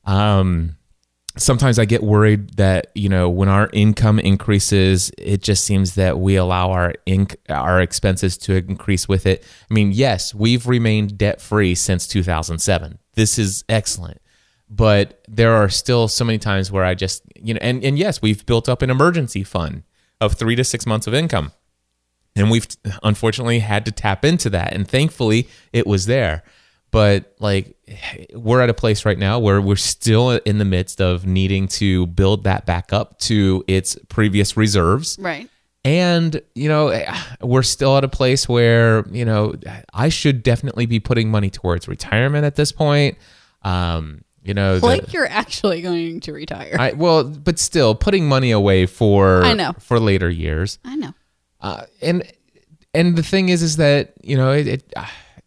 Um 0.05 0.75
sometimes 1.37 1.79
I 1.79 1.85
get 1.85 2.03
worried 2.03 2.55
that 2.57 2.91
you 2.95 3.09
know 3.09 3.29
when 3.29 3.49
our 3.49 3.69
income 3.73 4.19
increases, 4.19 5.11
it 5.17 5.41
just 5.41 5.63
seems 5.63 5.95
that 5.95 6.19
we 6.19 6.35
allow 6.35 6.71
our 6.71 6.93
inc- 7.07 7.37
our 7.49 7.81
expenses 7.81 8.37
to 8.39 8.55
increase 8.55 9.07
with 9.07 9.25
it. 9.25 9.43
I 9.69 9.73
mean, 9.73 9.91
yes, 9.91 10.33
we've 10.33 10.67
remained 10.67 11.17
debt 11.17 11.41
free 11.41 11.75
since 11.75 12.07
2007. 12.07 12.99
This 13.13 13.37
is 13.37 13.63
excellent, 13.69 14.21
but 14.69 15.23
there 15.27 15.53
are 15.53 15.69
still 15.69 16.07
so 16.07 16.25
many 16.25 16.37
times 16.37 16.71
where 16.71 16.85
I 16.85 16.95
just 16.95 17.23
you 17.35 17.53
know, 17.53 17.59
and 17.61 17.83
and 17.83 17.97
yes, 17.97 18.21
we've 18.21 18.45
built 18.45 18.69
up 18.69 18.81
an 18.81 18.89
emergency 18.89 19.43
fund 19.43 19.83
of 20.21 20.33
three 20.33 20.55
to 20.55 20.63
six 20.63 20.85
months 20.85 21.07
of 21.07 21.13
income. 21.13 21.51
And 22.37 22.51
we've 22.51 22.67
unfortunately 23.03 23.59
had 23.59 23.85
to 23.85 23.91
tap 23.91 24.25
into 24.25 24.49
that. 24.49 24.73
And 24.73 24.87
thankfully, 24.87 25.47
it 25.71 25.87
was 25.87 26.05
there. 26.05 26.43
But 26.95 27.35
like, 27.39 27.75
we're 28.33 28.61
at 28.61 28.69
a 28.69 28.73
place 28.73 29.03
right 29.03 29.19
now 29.19 29.37
where 29.37 29.59
we're 29.59 29.75
still 29.75 30.29
in 30.31 30.59
the 30.59 30.63
midst 30.63 31.01
of 31.01 31.25
needing 31.25 31.67
to 31.67 32.07
build 32.07 32.45
that 32.45 32.65
back 32.65 32.93
up 32.93 33.19
to 33.19 33.65
its 33.67 33.97
previous 34.07 34.55
reserves. 34.55 35.17
Right. 35.19 35.49
And, 35.83 36.41
you 36.53 36.69
know, 36.69 36.97
we're 37.41 37.63
still 37.63 37.97
at 37.97 38.05
a 38.05 38.07
place 38.07 38.47
where, 38.47 39.05
you 39.11 39.25
know, 39.25 39.55
I 39.93 40.07
should 40.07 40.41
definitely 40.41 40.85
be 40.85 41.01
putting 41.01 41.29
money 41.29 41.49
towards 41.49 41.89
retirement 41.89 42.45
at 42.45 42.55
this 42.55 42.71
point. 42.71 43.17
Um, 43.63 44.23
you 44.41 44.53
know, 44.53 44.79
the- 44.79 44.85
Like 44.85 45.11
you're 45.11 45.27
actually 45.27 45.81
going 45.81 46.21
to 46.21 46.31
retire. 46.31 46.77
I, 46.79 46.93
well, 46.93 47.25
but 47.25 47.59
still 47.59 47.93
putting 47.93 48.25
money 48.29 48.51
away 48.51 48.85
for 48.85 49.43
I 49.43 49.51
know. 49.53 49.73
for 49.79 49.99
later 49.99 50.29
years. 50.29 50.79
I 50.85 50.95
know. 50.95 51.13
Uh, 51.59 51.83
and 52.01 52.23
and 52.93 53.17
the 53.17 53.23
thing 53.23 53.49
is, 53.49 53.61
is 53.61 53.75
that 53.77 54.13
you 54.23 54.37
know, 54.37 54.53
it, 54.53 54.67
it 54.67 54.93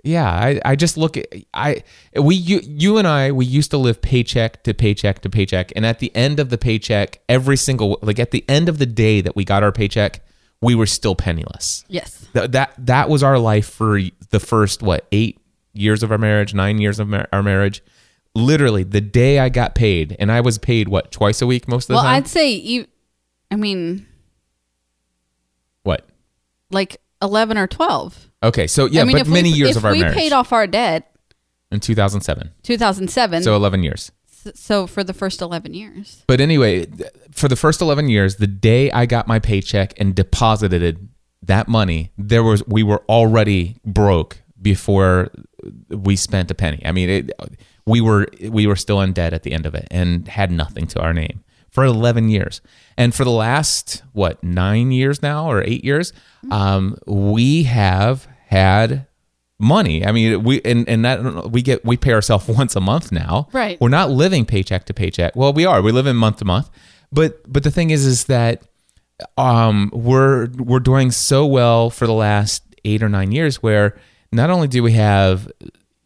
yeah, 0.04 0.30
I, 0.30 0.60
I 0.64 0.76
just 0.76 0.96
look 0.96 1.16
at 1.16 1.26
I 1.52 1.82
we 2.14 2.34
you 2.34 2.60
you 2.62 2.98
and 2.98 3.06
I 3.06 3.32
we 3.32 3.44
used 3.44 3.70
to 3.72 3.78
live 3.78 4.00
paycheck 4.00 4.62
to 4.64 4.72
paycheck 4.74 5.20
to 5.22 5.30
paycheck, 5.30 5.72
and 5.74 5.84
at 5.84 5.98
the 5.98 6.14
end 6.14 6.38
of 6.40 6.50
the 6.50 6.58
paycheck, 6.58 7.20
every 7.28 7.56
single 7.56 7.98
like 8.02 8.18
at 8.18 8.30
the 8.30 8.44
end 8.48 8.68
of 8.68 8.78
the 8.78 8.86
day 8.86 9.20
that 9.20 9.34
we 9.34 9.44
got 9.44 9.62
our 9.62 9.72
paycheck, 9.72 10.24
we 10.60 10.74
were 10.74 10.86
still 10.86 11.14
penniless. 11.14 11.84
Yes. 11.88 12.26
Th- 12.32 12.50
that 12.52 12.74
that 12.78 13.08
was 13.08 13.22
our 13.22 13.38
life 13.38 13.68
for 13.68 14.00
the 14.30 14.40
first 14.40 14.82
what 14.82 15.06
eight 15.12 15.38
years 15.72 16.02
of 16.02 16.12
our 16.12 16.18
marriage, 16.18 16.54
nine 16.54 16.78
years 16.78 16.98
of 17.00 17.08
mar- 17.08 17.28
our 17.32 17.42
marriage. 17.42 17.82
Literally, 18.34 18.84
the 18.84 19.00
day 19.00 19.40
I 19.40 19.48
got 19.48 19.74
paid, 19.74 20.14
and 20.20 20.30
I 20.30 20.40
was 20.42 20.58
paid 20.58 20.88
what 20.88 21.10
twice 21.10 21.42
a 21.42 21.46
week 21.46 21.66
most 21.66 21.84
of 21.84 21.88
the 21.88 21.94
Well, 21.94 22.02
time. 22.04 22.12
Well 22.12 22.16
i'd 22.18 22.28
say 22.28 22.50
you. 22.52 22.86
I 23.50 23.56
mean, 23.56 24.06
what? 25.82 26.06
like 26.70 27.00
eleven 27.22 27.58
or 27.58 27.66
twelve. 27.66 28.30
Okay, 28.42 28.66
so 28.66 28.86
yeah, 28.86 29.02
I 29.02 29.04
mean, 29.04 29.14
but 29.14 29.22
if 29.22 29.28
many 29.28 29.52
we, 29.52 29.58
years 29.58 29.70
if 29.70 29.76
of 29.78 29.84
our 29.84 29.92
marriage. 29.92 30.00
we 30.00 30.04
marriage 30.04 30.18
paid 30.18 30.32
off 30.32 30.52
our 30.52 30.66
debt, 30.66 31.14
in 31.70 31.80
2007, 31.80 32.52
2007. 32.62 33.42
so 33.42 33.54
11 33.54 33.82
years. 33.82 34.12
so 34.54 34.86
for 34.86 35.04
the 35.04 35.12
first 35.12 35.42
eleven 35.42 35.74
years. 35.74 36.22
But 36.26 36.40
anyway, 36.40 36.86
for 37.32 37.48
the 37.48 37.56
first 37.56 37.80
11 37.80 38.08
years, 38.08 38.36
the 38.36 38.46
day 38.46 38.90
I 38.90 39.06
got 39.06 39.26
my 39.26 39.38
paycheck 39.38 39.98
and 39.98 40.14
deposited 40.14 41.08
that 41.42 41.68
money, 41.68 42.12
there 42.16 42.42
was 42.42 42.66
we 42.66 42.82
were 42.82 43.02
already 43.08 43.76
broke 43.84 44.38
before 44.60 45.30
we 45.88 46.16
spent 46.16 46.50
a 46.50 46.54
penny. 46.54 46.82
I 46.84 46.92
mean, 46.92 47.08
it, 47.08 47.32
we 47.86 48.00
were 48.00 48.28
we 48.48 48.66
were 48.66 48.76
still 48.76 49.00
in 49.00 49.12
debt 49.12 49.32
at 49.32 49.42
the 49.42 49.52
end 49.52 49.66
of 49.66 49.74
it 49.74 49.88
and 49.90 50.28
had 50.28 50.50
nothing 50.50 50.86
to 50.88 51.00
our 51.00 51.12
name 51.12 51.42
for 51.70 51.84
11 51.84 52.28
years. 52.28 52.60
And 52.96 53.14
for 53.14 53.24
the 53.24 53.30
last 53.30 54.02
what 54.12 54.42
nine 54.42 54.90
years 54.90 55.22
now 55.22 55.50
or 55.50 55.62
eight 55.62 55.84
years, 55.84 56.12
um, 56.50 56.96
we 57.06 57.64
have 57.64 58.26
had 58.46 59.06
money. 59.58 60.04
I 60.04 60.12
mean, 60.12 60.42
we 60.42 60.60
and 60.64 60.88
and 60.88 61.04
that 61.04 61.50
we 61.50 61.62
get 61.62 61.84
we 61.84 61.96
pay 61.96 62.12
ourselves 62.12 62.48
once 62.48 62.76
a 62.76 62.80
month 62.80 63.12
now. 63.12 63.48
Right. 63.52 63.80
We're 63.80 63.88
not 63.88 64.10
living 64.10 64.44
paycheck 64.44 64.84
to 64.86 64.94
paycheck. 64.94 65.36
Well, 65.36 65.52
we 65.52 65.64
are. 65.66 65.82
We 65.82 65.92
live 65.92 66.06
in 66.06 66.16
month 66.16 66.38
to 66.38 66.44
month. 66.44 66.70
But 67.12 67.50
but 67.50 67.62
the 67.62 67.70
thing 67.70 67.90
is, 67.90 68.04
is 68.04 68.24
that 68.24 68.62
um, 69.36 69.90
we're 69.92 70.48
we're 70.56 70.80
doing 70.80 71.10
so 71.10 71.46
well 71.46 71.90
for 71.90 72.06
the 72.06 72.12
last 72.12 72.62
eight 72.84 73.02
or 73.02 73.08
nine 73.08 73.32
years, 73.32 73.62
where 73.62 73.98
not 74.32 74.50
only 74.50 74.68
do 74.68 74.82
we 74.82 74.92
have 74.92 75.50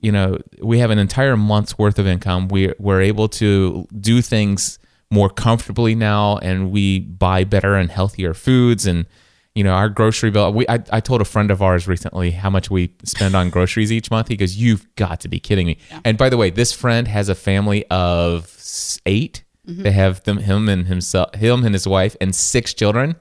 you 0.01 0.12
know 0.12 0.38
we 0.61 0.79
have 0.79 0.90
an 0.90 0.98
entire 0.98 1.37
month's 1.37 1.79
worth 1.79 1.98
of 1.98 2.07
income, 2.07 2.48
we 2.48 2.72
we're 2.79 3.01
able 3.01 3.29
to 3.29 3.87
do 4.01 4.22
things 4.22 4.79
more 5.12 5.29
comfortably 5.31 5.94
now, 5.94 6.38
and 6.38 6.70
we 6.72 7.01
buy 7.01 7.44
better 7.44 7.75
and 7.77 7.90
healthier 7.90 8.35
foods 8.35 8.87
and. 8.87 9.07
You 9.55 9.62
know, 9.64 9.72
our 9.75 9.90
grocery 9.90 10.31
bill. 10.31 10.51
We, 10.51 10.66
I, 10.66 10.83
I 10.90 11.01
told 11.01 11.20
a 11.20 11.27
friend 11.27 11.51
of 11.51 11.61
ours 11.61 11.87
recently 11.87 12.31
how 12.31 12.48
much 12.48 12.70
we 12.70 12.94
spend 13.05 13.35
on 13.35 13.51
groceries 13.51 13.92
each 13.92 14.11
month. 14.11 14.29
He 14.29 14.37
goes, 14.38 14.57
"You've 14.57 14.87
got 14.96 15.20
to 15.20 15.29
be 15.29 15.38
kidding 15.38 15.66
me!" 15.66 15.77
And 16.07 16.16
by 16.16 16.31
the 16.31 16.38
way, 16.38 16.48
this 16.48 16.72
friend 16.72 17.07
has 17.07 17.29
a 17.29 17.35
family 17.35 17.85
of 17.90 18.44
s- 18.44 18.98
8 19.05 19.44
mm-hmm. 19.68 19.83
They 19.83 19.90
have 19.92 20.25
them, 20.25 20.38
him 20.38 20.70
and 20.70 20.87
himself, 20.87 21.35
him 21.35 21.66
and 21.66 21.75
his 21.75 21.87
wife, 21.87 22.16
and 22.18 22.35
six 22.35 22.72
children 22.72 23.16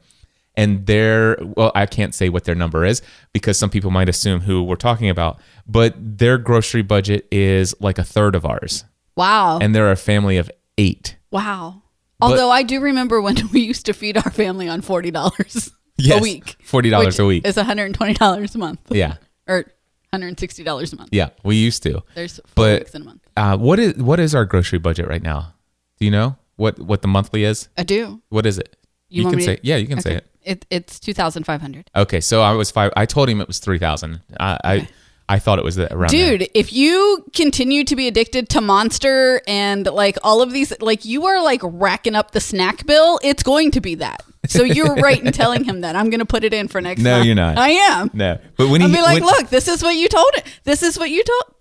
and 0.56 0.86
their 0.86 1.38
well 1.58 1.72
i 1.76 1.86
can't 1.86 2.14
say 2.16 2.28
what 2.30 2.44
their 2.46 2.56
number 2.56 2.84
is 2.86 3.02
because 3.34 3.58
some 3.60 3.70
people 3.70 3.90
might 3.92 4.08
assume 4.10 4.42
who 4.42 4.62
we're 4.64 4.76
talking 4.76 5.10
about 5.10 5.40
but 5.66 5.94
their 5.98 6.38
grocery 6.38 6.82
budget 6.82 7.26
is 7.32 7.74
like 7.80 7.98
a 7.98 8.04
third 8.04 8.36
of 8.36 8.46
ours 8.46 8.84
Wow. 9.16 9.60
and 9.62 9.74
they're 9.76 9.92
a 9.92 9.96
family 9.98 10.36
of 10.38 10.50
eight 10.78 11.16
wow. 11.30 11.81
Although 12.22 12.50
I 12.52 12.64
do 12.64 12.80
remember 12.82 13.22
when 13.22 13.36
we 13.54 13.62
used 13.62 13.86
to 13.88 13.94
feed 13.94 14.18
our 14.18 14.32
family 14.32 14.68
on 14.70 14.82
forty 14.82 15.12
dollars 15.12 15.72
Yes, 15.98 16.20
a 16.20 16.22
week. 16.22 16.56
$40 16.66 17.20
a 17.20 17.26
week. 17.26 17.46
Is 17.46 17.58
one 17.58 17.66
hundred 17.66 17.86
and 17.86 17.96
twenty 17.96 18.14
dollars 18.14 18.56
a 18.56 18.58
month. 18.58 18.80
yeah 18.90 19.16
Or 19.48 19.58
one 19.58 19.66
hundred 20.14 20.28
and 20.30 20.40
sixty 20.40 20.64
dollars 20.64 20.94
a 20.94 20.96
month. 20.96 21.10
yeah 21.12 21.30
we 21.44 21.56
used 21.58 21.84
to 21.84 22.02
There's 22.16 22.38
four 22.38 22.66
but 22.66 22.80
weeks 22.80 22.96
in 22.96 23.02
a 23.04 23.06
month. 23.06 23.22
uh, 23.38 23.58
what 23.58 23.80
is 23.80 23.96
what 23.96 24.20
is 24.20 24.34
our 24.36 24.46
grocery 24.46 24.80
budget 24.80 25.08
right 25.08 25.22
now 25.22 25.54
do 26.00 26.06
you 26.06 26.12
know 26.12 26.38
what 26.56 26.80
what 26.80 27.02
the 27.02 27.08
monthly 27.08 27.44
is 27.44 27.70
I 27.78 27.84
do. 27.84 28.22
what 28.30 28.46
is 28.46 28.58
it 28.58 28.76
you, 29.10 29.24
want 29.26 29.36
can 29.38 29.46
say 29.46 29.56
to- 29.58 29.68
yeah 29.68 29.76
you 29.78 29.88
can 29.88 30.02
say 30.02 30.16
it 30.16 30.28
It 30.44 30.66
it's 30.70 31.00
two 31.00 31.14
thousand 31.14 31.44
five 31.46 31.62
hundred. 31.62 31.90
okay 31.96 32.20
so 32.22 32.42
i 32.42 32.52
was 32.54 32.72
five 32.72 32.92
i 32.98 33.06
told 33.06 33.30
him 33.30 33.40
it 33.42 33.48
was 33.48 33.60
3000 33.60 34.22
i 34.40 34.58
i 34.64 34.88
i 35.32 35.40
thought 35.40 35.58
it 35.60 35.66
was 35.66 35.76
that 35.78 35.92
around 35.92 36.12
there. 36.12 36.38
Dude, 36.38 36.50
if 36.54 36.74
you 36.74 37.26
continue 37.36 37.84
to 37.86 37.96
be 37.96 38.08
addicted 38.08 38.50
to 38.50 38.62
Monster 38.62 39.42
and 39.48 39.86
like 39.88 40.18
all 40.24 40.42
of 40.42 40.52
these, 40.52 40.74
like 40.82 41.06
you 41.06 41.26
are 41.26 41.42
like 41.44 41.62
racking 41.64 42.16
up 42.16 42.32
the 42.32 42.40
snack 42.42 42.86
bill, 42.86 43.20
it's 43.24 43.44
going 43.44 43.72
to 43.72 43.82
be 43.82 43.96
that. 43.96 44.22
So 44.48 44.64
you're 44.64 44.96
right 44.96 45.22
in 45.24 45.32
telling 45.32 45.64
him 45.64 45.82
that. 45.82 45.96
I'm 45.96 46.10
going 46.10 46.20
to 46.20 46.26
put 46.26 46.44
it 46.44 46.54
in 46.54 46.68
for 46.68 46.82
next 46.82 47.02
No, 47.02 47.16
month. 47.18 47.26
you're 47.28 47.36
not. 47.36 47.58
I 47.58 47.70
am. 47.70 48.10
no 48.14 48.38
but 48.58 48.70
when 48.70 48.82
I'll 48.82 48.90
be 48.90 49.02
like, 49.02 49.24
when- 49.24 49.34
look, 49.34 49.50
this 49.50 49.68
is 49.68 49.82
what 49.84 49.96
you 49.96 50.08
told 50.10 50.32
it. 50.36 50.46
This 50.64 50.84
is 50.84 50.98
what 51.00 51.10
you 51.10 51.24
told. 51.24 51.56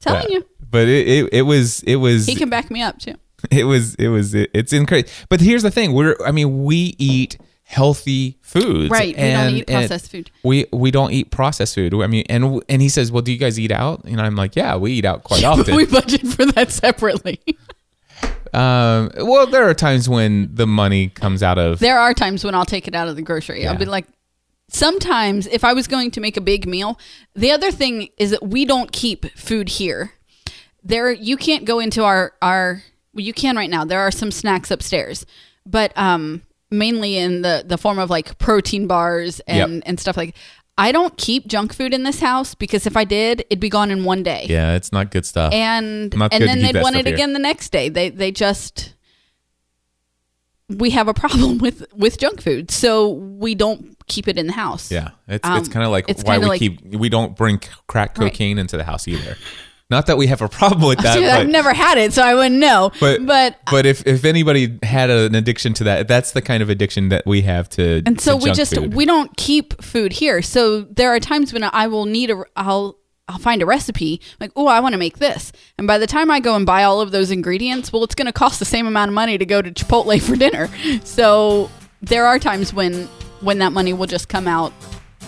Telling 0.00 0.26
Yeah. 0.30 0.38
you. 0.38 0.46
But 0.68 0.88
it, 0.88 1.08
it, 1.08 1.32
it 1.32 1.42
was 1.42 1.82
it 1.84 1.96
was 1.96 2.26
He 2.26 2.34
can 2.34 2.50
back 2.50 2.70
me 2.70 2.82
up 2.82 2.98
too. 2.98 3.14
it 3.50 3.64
was 3.64 3.94
it 3.96 4.08
was 4.08 4.34
it, 4.34 4.50
it's 4.52 4.72
incredible. 4.72 5.10
But 5.28 5.40
here's 5.40 5.62
the 5.62 5.70
thing: 5.70 5.92
we're 5.92 6.16
I 6.26 6.32
mean 6.32 6.64
we 6.64 6.94
eat 6.98 7.38
healthy 7.68 8.38
foods, 8.42 8.90
Right, 8.90 9.16
we 9.16 9.22
don't 9.22 9.54
eat 9.54 9.66
processed 9.66 10.10
food. 10.10 10.30
We 10.44 10.66
we 10.72 10.90
don't 10.92 11.12
eat 11.12 11.30
processed 11.32 11.74
food. 11.74 11.92
I 11.94 12.06
mean, 12.06 12.24
and 12.28 12.62
and 12.68 12.80
he 12.80 12.88
says, 12.88 13.10
well, 13.10 13.22
do 13.22 13.32
you 13.32 13.38
guys 13.38 13.58
eat 13.58 13.72
out? 13.72 14.04
And 14.04 14.20
I'm 14.20 14.36
like, 14.36 14.54
yeah, 14.54 14.76
we 14.76 14.92
eat 14.92 15.04
out 15.04 15.24
quite 15.24 15.44
often. 15.44 15.74
we 15.74 15.84
budget 15.84 16.26
for 16.26 16.46
that 16.46 16.70
separately. 16.70 17.40
um, 18.54 19.10
well, 19.16 19.48
there 19.48 19.68
are 19.68 19.74
times 19.74 20.08
when 20.08 20.54
the 20.54 20.66
money 20.66 21.08
comes 21.08 21.42
out 21.42 21.58
of 21.58 21.80
there 21.80 21.98
are 21.98 22.14
times 22.14 22.44
when 22.44 22.54
I'll 22.54 22.64
take 22.64 22.86
it 22.86 22.94
out 22.94 23.08
of 23.08 23.16
the 23.16 23.22
grocery. 23.22 23.66
I'll 23.66 23.76
be 23.76 23.84
like, 23.84 24.06
sometimes 24.68 25.48
if 25.48 25.64
I 25.64 25.72
was 25.72 25.88
going 25.88 26.12
to 26.12 26.20
make 26.20 26.36
a 26.36 26.40
big 26.40 26.68
meal, 26.68 26.98
the 27.34 27.50
other 27.50 27.72
thing 27.72 28.08
is 28.16 28.30
that 28.30 28.46
we 28.46 28.64
don't 28.64 28.92
keep 28.92 29.26
food 29.36 29.68
here. 29.70 30.12
There, 30.84 31.10
you 31.10 31.36
can't 31.36 31.64
go 31.64 31.80
into 31.80 32.04
our 32.04 32.32
our. 32.40 32.84
Well, 33.12 33.24
you 33.24 33.32
can 33.32 33.56
right 33.56 33.70
now. 33.70 33.84
There 33.84 34.00
are 34.00 34.12
some 34.12 34.30
snacks 34.30 34.70
upstairs, 34.70 35.26
but 35.64 35.90
um, 35.96 36.42
mainly 36.70 37.16
in 37.16 37.42
the 37.42 37.62
the 37.66 37.78
form 37.78 37.98
of 37.98 38.10
like 38.10 38.38
protein 38.38 38.86
bars 38.86 39.40
and 39.46 39.74
Yep. 39.74 39.82
and 39.86 40.00
stuff 40.00 40.16
like. 40.16 40.34
I 40.78 40.92
don't 40.92 41.16
keep 41.16 41.46
junk 41.46 41.72
food 41.72 41.94
in 41.94 42.02
this 42.02 42.20
house 42.20 42.54
because 42.54 42.86
if 42.86 42.98
I 42.98 43.04
did, 43.04 43.40
it'd 43.48 43.60
be 43.60 43.70
gone 43.70 43.90
in 43.90 44.04
one 44.04 44.22
day. 44.22 44.44
yeah, 44.46 44.74
it's 44.74 44.92
not 44.92 45.10
good 45.10 45.24
stuff. 45.24 45.50
and 45.54 46.12
and 46.12 46.30
then 46.42 46.60
they'd 46.60 46.82
want 46.82 46.96
it 46.96 47.06
here. 47.06 47.14
again 47.14 47.32
the 47.32 47.38
next 47.38 47.70
day. 47.72 47.88
They 47.88 48.10
they 48.10 48.30
just 48.30 48.92
we 50.68 50.90
have 50.90 51.08
a 51.08 51.14
problem 51.14 51.56
with 51.64 51.86
with 51.94 52.18
junk 52.18 52.42
food, 52.42 52.70
so 52.70 53.08
we 53.10 53.54
don't 53.54 53.96
keep 54.06 54.28
it 54.28 54.36
in 54.36 54.48
the 54.48 54.52
house. 54.52 54.90
yeah, 54.92 55.10
it's 55.28 55.48
Um, 55.48 55.58
it's 55.58 55.68
kind 55.70 55.84
of 55.86 55.92
like 55.92 56.06
why 56.24 56.36
we 56.38 56.44
like- 56.46 56.58
keep 56.58 56.84
we 56.94 57.08
don't 57.08 57.34
bring 57.36 57.58
crack 57.86 58.18
Right. 58.18 58.30
cocaine 58.30 58.58
into 58.58 58.76
the 58.76 58.84
house 58.84 59.08
either. 59.08 59.36
Not 59.88 60.06
that 60.06 60.16
we 60.18 60.26
have 60.26 60.42
a 60.42 60.48
problem 60.48 60.82
with 60.88 60.98
that, 61.02 61.14
Dude, 61.14 61.24
but 61.24 61.40
I've 61.40 61.48
never 61.48 61.72
had 61.72 61.96
it, 61.96 62.12
so 62.12 62.22
I 62.22 62.34
wouldn't 62.34 62.56
know. 62.60 62.90
but 62.98 63.24
but 63.24 63.58
but 63.70 63.86
if 63.86 64.04
if 64.06 64.24
anybody 64.24 64.78
had 64.82 65.10
an 65.10 65.34
addiction 65.36 65.74
to 65.74 65.84
that, 65.84 66.08
that's 66.08 66.32
the 66.32 66.42
kind 66.42 66.62
of 66.62 66.68
addiction 66.70 67.08
that 67.10 67.24
we 67.26 67.42
have 67.42 67.68
to. 67.70 68.02
and 68.04 68.20
so 68.20 68.38
to 68.38 68.44
we 68.44 68.50
just 68.52 68.74
food. 68.74 68.94
we 68.94 69.04
don't 69.04 69.36
keep 69.36 69.80
food 69.82 70.12
here. 70.12 70.42
So 70.42 70.80
there 70.82 71.14
are 71.14 71.20
times 71.20 71.52
when 71.52 71.62
I 71.62 71.86
will 71.86 72.04
need 72.04 72.30
a 72.30 72.44
I'll 72.56 72.98
I'll 73.28 73.38
find 73.38 73.62
a 73.62 73.66
recipe 73.66 74.20
like 74.40 74.50
oh 74.56 74.66
I 74.66 74.80
want 74.80 74.94
to 74.94 74.98
make 74.98 75.18
this, 75.18 75.52
and 75.78 75.86
by 75.86 75.98
the 75.98 76.06
time 76.08 76.32
I 76.32 76.40
go 76.40 76.56
and 76.56 76.66
buy 76.66 76.82
all 76.82 77.00
of 77.00 77.12
those 77.12 77.30
ingredients, 77.30 77.92
well 77.92 78.02
it's 78.02 78.14
going 78.16 78.26
to 78.26 78.32
cost 78.32 78.58
the 78.58 78.64
same 78.64 78.88
amount 78.88 79.10
of 79.10 79.14
money 79.14 79.38
to 79.38 79.46
go 79.46 79.62
to 79.62 79.70
Chipotle 79.70 80.20
for 80.26 80.34
dinner. 80.34 80.68
So 81.04 81.70
there 82.02 82.26
are 82.26 82.40
times 82.40 82.74
when 82.74 83.04
when 83.40 83.58
that 83.58 83.70
money 83.72 83.92
will 83.92 84.06
just 84.06 84.28
come 84.28 84.48
out 84.48 84.72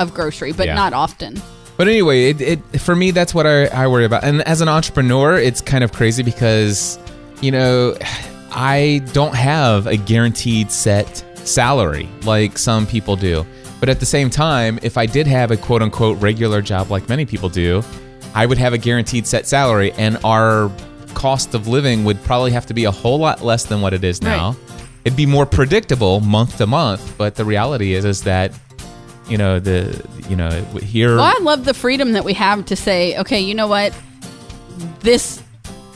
of 0.01 0.15
grocery, 0.15 0.51
but 0.53 0.67
Yeah. 0.67 0.75
not 0.75 0.93
often. 0.95 1.41
But 1.79 1.87
anyway, 1.87 2.31
it, 2.31 2.41
it 2.41 2.81
for 2.81 2.95
me 2.95 3.13
that's 3.13 3.33
what 3.33 3.47
I, 3.47 3.67
I 3.67 3.87
worry 3.87 4.05
about. 4.05 4.25
And 4.25 4.43
as 4.43 4.61
an 4.61 4.69
entrepreneur, 4.69 5.39
it's 5.39 5.61
kind 5.61 5.85
of 5.85 5.93
crazy 5.93 6.23
because 6.23 6.99
you 7.41 7.53
know 7.53 7.97
I 8.51 9.03
don't 9.13 9.35
have 9.35 9.87
a 9.87 9.97
guaranteed 9.97 10.71
set 10.73 11.25
salary 11.47 12.09
like 12.25 12.59
some 12.59 12.87
people 12.87 13.17
do. 13.17 13.47
But 13.79 13.89
at 13.89 14.01
the 14.01 14.07
same 14.07 14.29
time, 14.29 14.81
if 14.83 14.99
I 14.99 15.07
did 15.07 15.29
have 15.29 15.53
a 15.53 15.57
quote 15.57 15.81
unquote 15.81 16.21
regular 16.21 16.61
job 16.61 16.91
like 16.91 17.09
many 17.09 17.25
people 17.25 17.49
do, 17.49 17.85
I 18.35 18.45
would 18.45 18.59
have 18.59 18.73
a 18.73 18.79
guaranteed 18.79 19.27
set 19.27 19.47
salary 19.47 19.93
and 19.93 20.19
our 20.25 20.71
cost 21.15 21.55
of 21.55 21.69
living 21.69 22.05
would 22.05 22.21
probably 22.25 22.51
have 22.51 22.67
to 22.67 22.75
be 22.75 22.85
a 22.85 22.91
whole 22.91 23.19
lot 23.19 23.43
less 23.43 23.65
than 23.65 23.81
what 23.81 23.95
it 23.95 24.03
is 24.03 24.21
now. 24.21 24.51
Right. 24.51 24.83
it'd 25.05 25.17
be 25.17 25.27
more 25.27 25.47
predictable 25.47 26.21
month 26.21 26.59
to 26.59 26.67
month. 26.67 27.17
But 27.17 27.37
the 27.37 27.45
reality 27.45 27.95
is, 27.95 28.05
is 28.05 28.23
that 28.23 28.53
you 29.29 29.37
know 29.39 29.59
the 29.61 30.05
you 30.29 30.37
know 30.37 30.51
here. 30.83 31.17
Well, 31.17 31.25
I 31.25 31.39
love 31.43 31.65
the 31.65 31.75
freedom 31.75 32.13
that 32.13 32.25
we 32.25 32.35
have 32.35 32.65
to 32.67 32.77
say, 32.77 33.17
okay, 33.19 33.41
you 33.41 33.55
know 33.55 33.67
what, 33.69 33.93
this 35.01 35.43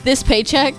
this 0.04 0.22
paycheck, 0.22 0.74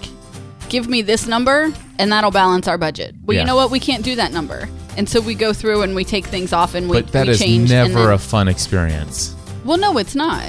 give 0.70 0.88
me 0.90 1.02
this 1.02 1.28
number, 1.28 1.72
and 2.00 2.12
that'll 2.12 2.32
balance 2.32 2.68
our 2.68 2.78
budget. 2.78 3.16
Well, 3.24 3.36
Yeah. 3.36 3.42
you 3.42 3.48
know 3.48 3.56
what, 3.56 3.72
we 3.72 3.80
can't 3.80 4.04
do 4.04 4.16
that 4.16 4.32
number, 4.34 4.68
and 4.98 5.08
so 5.08 5.22
we 5.22 5.36
go 5.36 5.54
through 5.54 5.82
and 5.84 5.96
we 5.96 6.04
take 6.04 6.26
things 6.26 6.52
off 6.54 6.76
and 6.76 6.90
we, 6.90 7.02
but 7.02 7.12
that 7.14 7.26
we 7.28 7.32
is 7.34 7.40
change. 7.40 7.70
never 7.70 7.94
then- 8.06 8.14
a 8.14 8.18
fun 8.18 8.48
experience. 8.48 9.36
well, 9.66 9.78
no, 9.78 9.98
it's 9.98 10.16
not. 10.16 10.44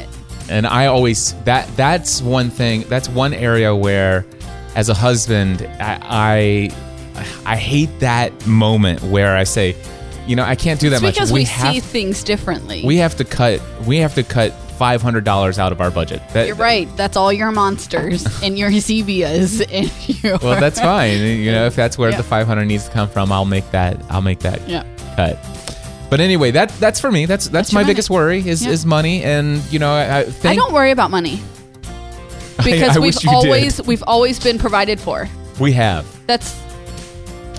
and 0.51 0.67
I 0.67 0.87
always 0.87 1.33
that 1.45 1.69
that's 1.77 2.21
one 2.21 2.51
thing 2.51 2.85
that's 2.89 3.09
one 3.09 3.33
area 3.33 3.75
where 3.75 4.27
as 4.75 4.89
a 4.91 4.95
husband 4.95 5.67
I 5.81 6.71
I, 7.17 7.53
I 7.55 7.57
hate 7.57 8.01
that 8.01 8.47
moment 8.47 9.01
where 9.05 9.37
I 9.37 9.45
say 9.45 9.75
you 10.27 10.37
know 10.37 10.45
I 10.45 10.55
can't 10.57 10.81
do 10.81 10.91
that 10.91 10.97
It's 10.97 11.03
much 11.03 11.15
because 11.15 11.33
we, 11.33 11.45
have 11.45 11.75
see 11.75 11.81
things 11.81 12.23
differently. 12.25 12.83
we 12.85 12.97
have 12.99 13.17
to 13.17 13.25
cut 13.25 13.61
we 13.87 13.99
have 13.99 14.15
to 14.15 14.23
cut 14.23 14.53
five 14.79 15.01
hundred 15.03 15.23
dollars 15.25 15.59
out 15.59 15.71
of 15.71 15.81
our 15.81 15.91
budget 15.91 16.21
that, 16.33 16.47
You're 16.49 16.57
right. 16.57 16.89
That's 16.97 17.17
all 17.17 17.33
your 17.33 17.53
monsters 17.53 18.27
and 18.43 18.59
your 18.59 18.71
Zevias 18.71 19.61
and 19.71 20.25
your. 20.25 20.39
well 20.39 20.59
that's 20.59 20.81
fine 20.81 21.19
you 21.21 21.53
know 21.53 21.67
if 21.67 21.77
that's 21.77 21.97
where 21.97 22.11
Yeah. 22.11 22.17
the 22.17 22.23
500 22.25 22.65
needs 22.65 22.87
to 22.87 22.91
come 22.91 23.09
from 23.09 23.31
I'll 23.31 23.45
make 23.45 23.71
that 23.71 24.01
I'll 24.11 24.23
make 24.23 24.41
that 24.41 24.67
Yeah. 24.69 24.85
cut 25.15 25.39
but 26.11 26.21
anyway 26.21 26.51
that 26.53 26.71
that's 26.81 26.99
for 27.01 27.13
me 27.13 27.27
that's 27.27 27.45
that's, 27.47 27.53
That's 27.69 27.73
my 27.73 27.81
your 27.83 27.87
biggest 27.89 28.11
worry 28.11 28.39
is 28.47 28.65
Yeah. 28.65 28.71
is 28.73 28.85
money 28.85 29.23
and 29.23 29.63
you 29.73 29.79
know 29.79 29.93
I, 29.93 30.21
I 30.21 30.27
I 30.45 30.57
don't 30.57 30.73
worry 30.73 30.91
about 30.91 31.11
money 31.13 31.41
because 32.65 32.97
I 32.97 33.01
we've 33.01 33.15
you 33.15 33.21
did. 33.21 33.35
always 33.35 33.83
we've 33.83 34.05
always 34.07 34.39
been 34.43 34.59
provided 34.59 34.99
for. 35.01 35.29
we 35.61 35.73
have 35.73 36.05
That's 36.27 36.53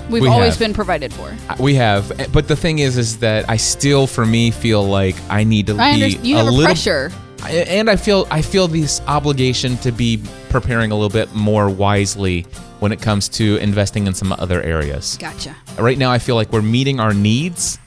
we've 0.10 0.22
We 0.22 0.28
always 0.30 0.54
have. 0.54 0.60
been 0.60 0.74
provided 0.74 1.13
for. 1.13 1.36
We 1.60 1.76
have, 1.76 2.12
eh, 2.20 2.28
but 2.32 2.48
the 2.48 2.56
thing 2.56 2.80
is, 2.80 2.98
is 2.98 3.20
that 3.20 3.50
I 3.50 3.58
still, 3.58 4.08
for 4.08 4.26
me, 4.26 4.52
feel 4.52 4.84
like 4.88 5.15
I 5.30 5.44
need 5.44 5.68
to 5.68 5.76
I 5.78 5.94
be. 5.96 6.18
You 6.24 6.36
a 6.36 6.38
have 6.39 6.48
a, 6.48 6.52
little, 6.52 6.65
pressure. 6.65 7.12
and 7.48 7.89
I 7.89 7.96
feel, 7.96 8.28
I 8.32 8.41
feel 8.41 8.68
this 8.68 9.02
obligation 9.08 9.78
to 9.78 9.91
be 9.91 10.22
preparing 10.50 10.91
a 10.91 10.96
little 10.96 11.10
bit 11.10 11.34
more 11.34 11.70
wisely 11.70 12.44
when 12.80 12.91
it 12.91 13.02
comes 13.02 13.30
to 13.30 13.58
investing 13.58 14.08
in 14.08 14.13
some 14.13 14.32
other 14.34 14.62
areas. 14.62 15.18
Gotcha. 15.20 15.56
Right 15.78 15.98
now, 15.98 16.12
I 16.12 16.20
feel 16.20 16.36
like 16.36 16.52
we're 16.52 16.62
meeting 16.62 17.00
our 17.00 17.13
needs, 17.13 17.80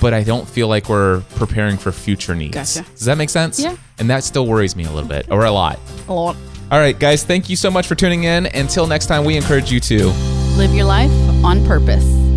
but 0.00 0.14
I 0.14 0.22
don't 0.22 0.48
feel 0.48 0.68
like 0.68 0.88
we're 0.88 1.20
preparing 1.36 1.76
for 1.76 1.90
future 1.92 2.34
needs. 2.34 2.54
Gotcha. 2.54 2.88
Does 2.92 3.04
that 3.06 3.18
make 3.18 3.30
sense? 3.30 3.58
Yeah. 3.58 3.76
And 3.98 4.08
that 4.10 4.24
still 4.24 4.46
worries 4.46 4.76
me 4.76 4.84
a 4.84 4.90
little 4.90 5.08
bit, 5.08 5.26
or 5.30 5.44
a 5.44 5.50
lot. 5.50 5.78
A 6.08 6.12
lot. 6.12 6.36
All 6.70 6.78
right, 6.78 6.96
guys, 6.96 7.24
thank 7.24 7.50
you 7.50 7.56
so 7.56 7.70
much 7.70 7.86
for 7.88 7.96
tuning 7.96 8.24
in. 8.24 8.46
Until 8.46 8.86
next 8.86 9.06
time, 9.06 9.24
we 9.24 9.36
encourage 9.36 9.72
you 9.72 9.80
to. 9.80 10.06
Live 10.56 10.72
your 10.72 10.84
life 10.84 11.10
on 11.44 11.64
purpose. 11.64 12.29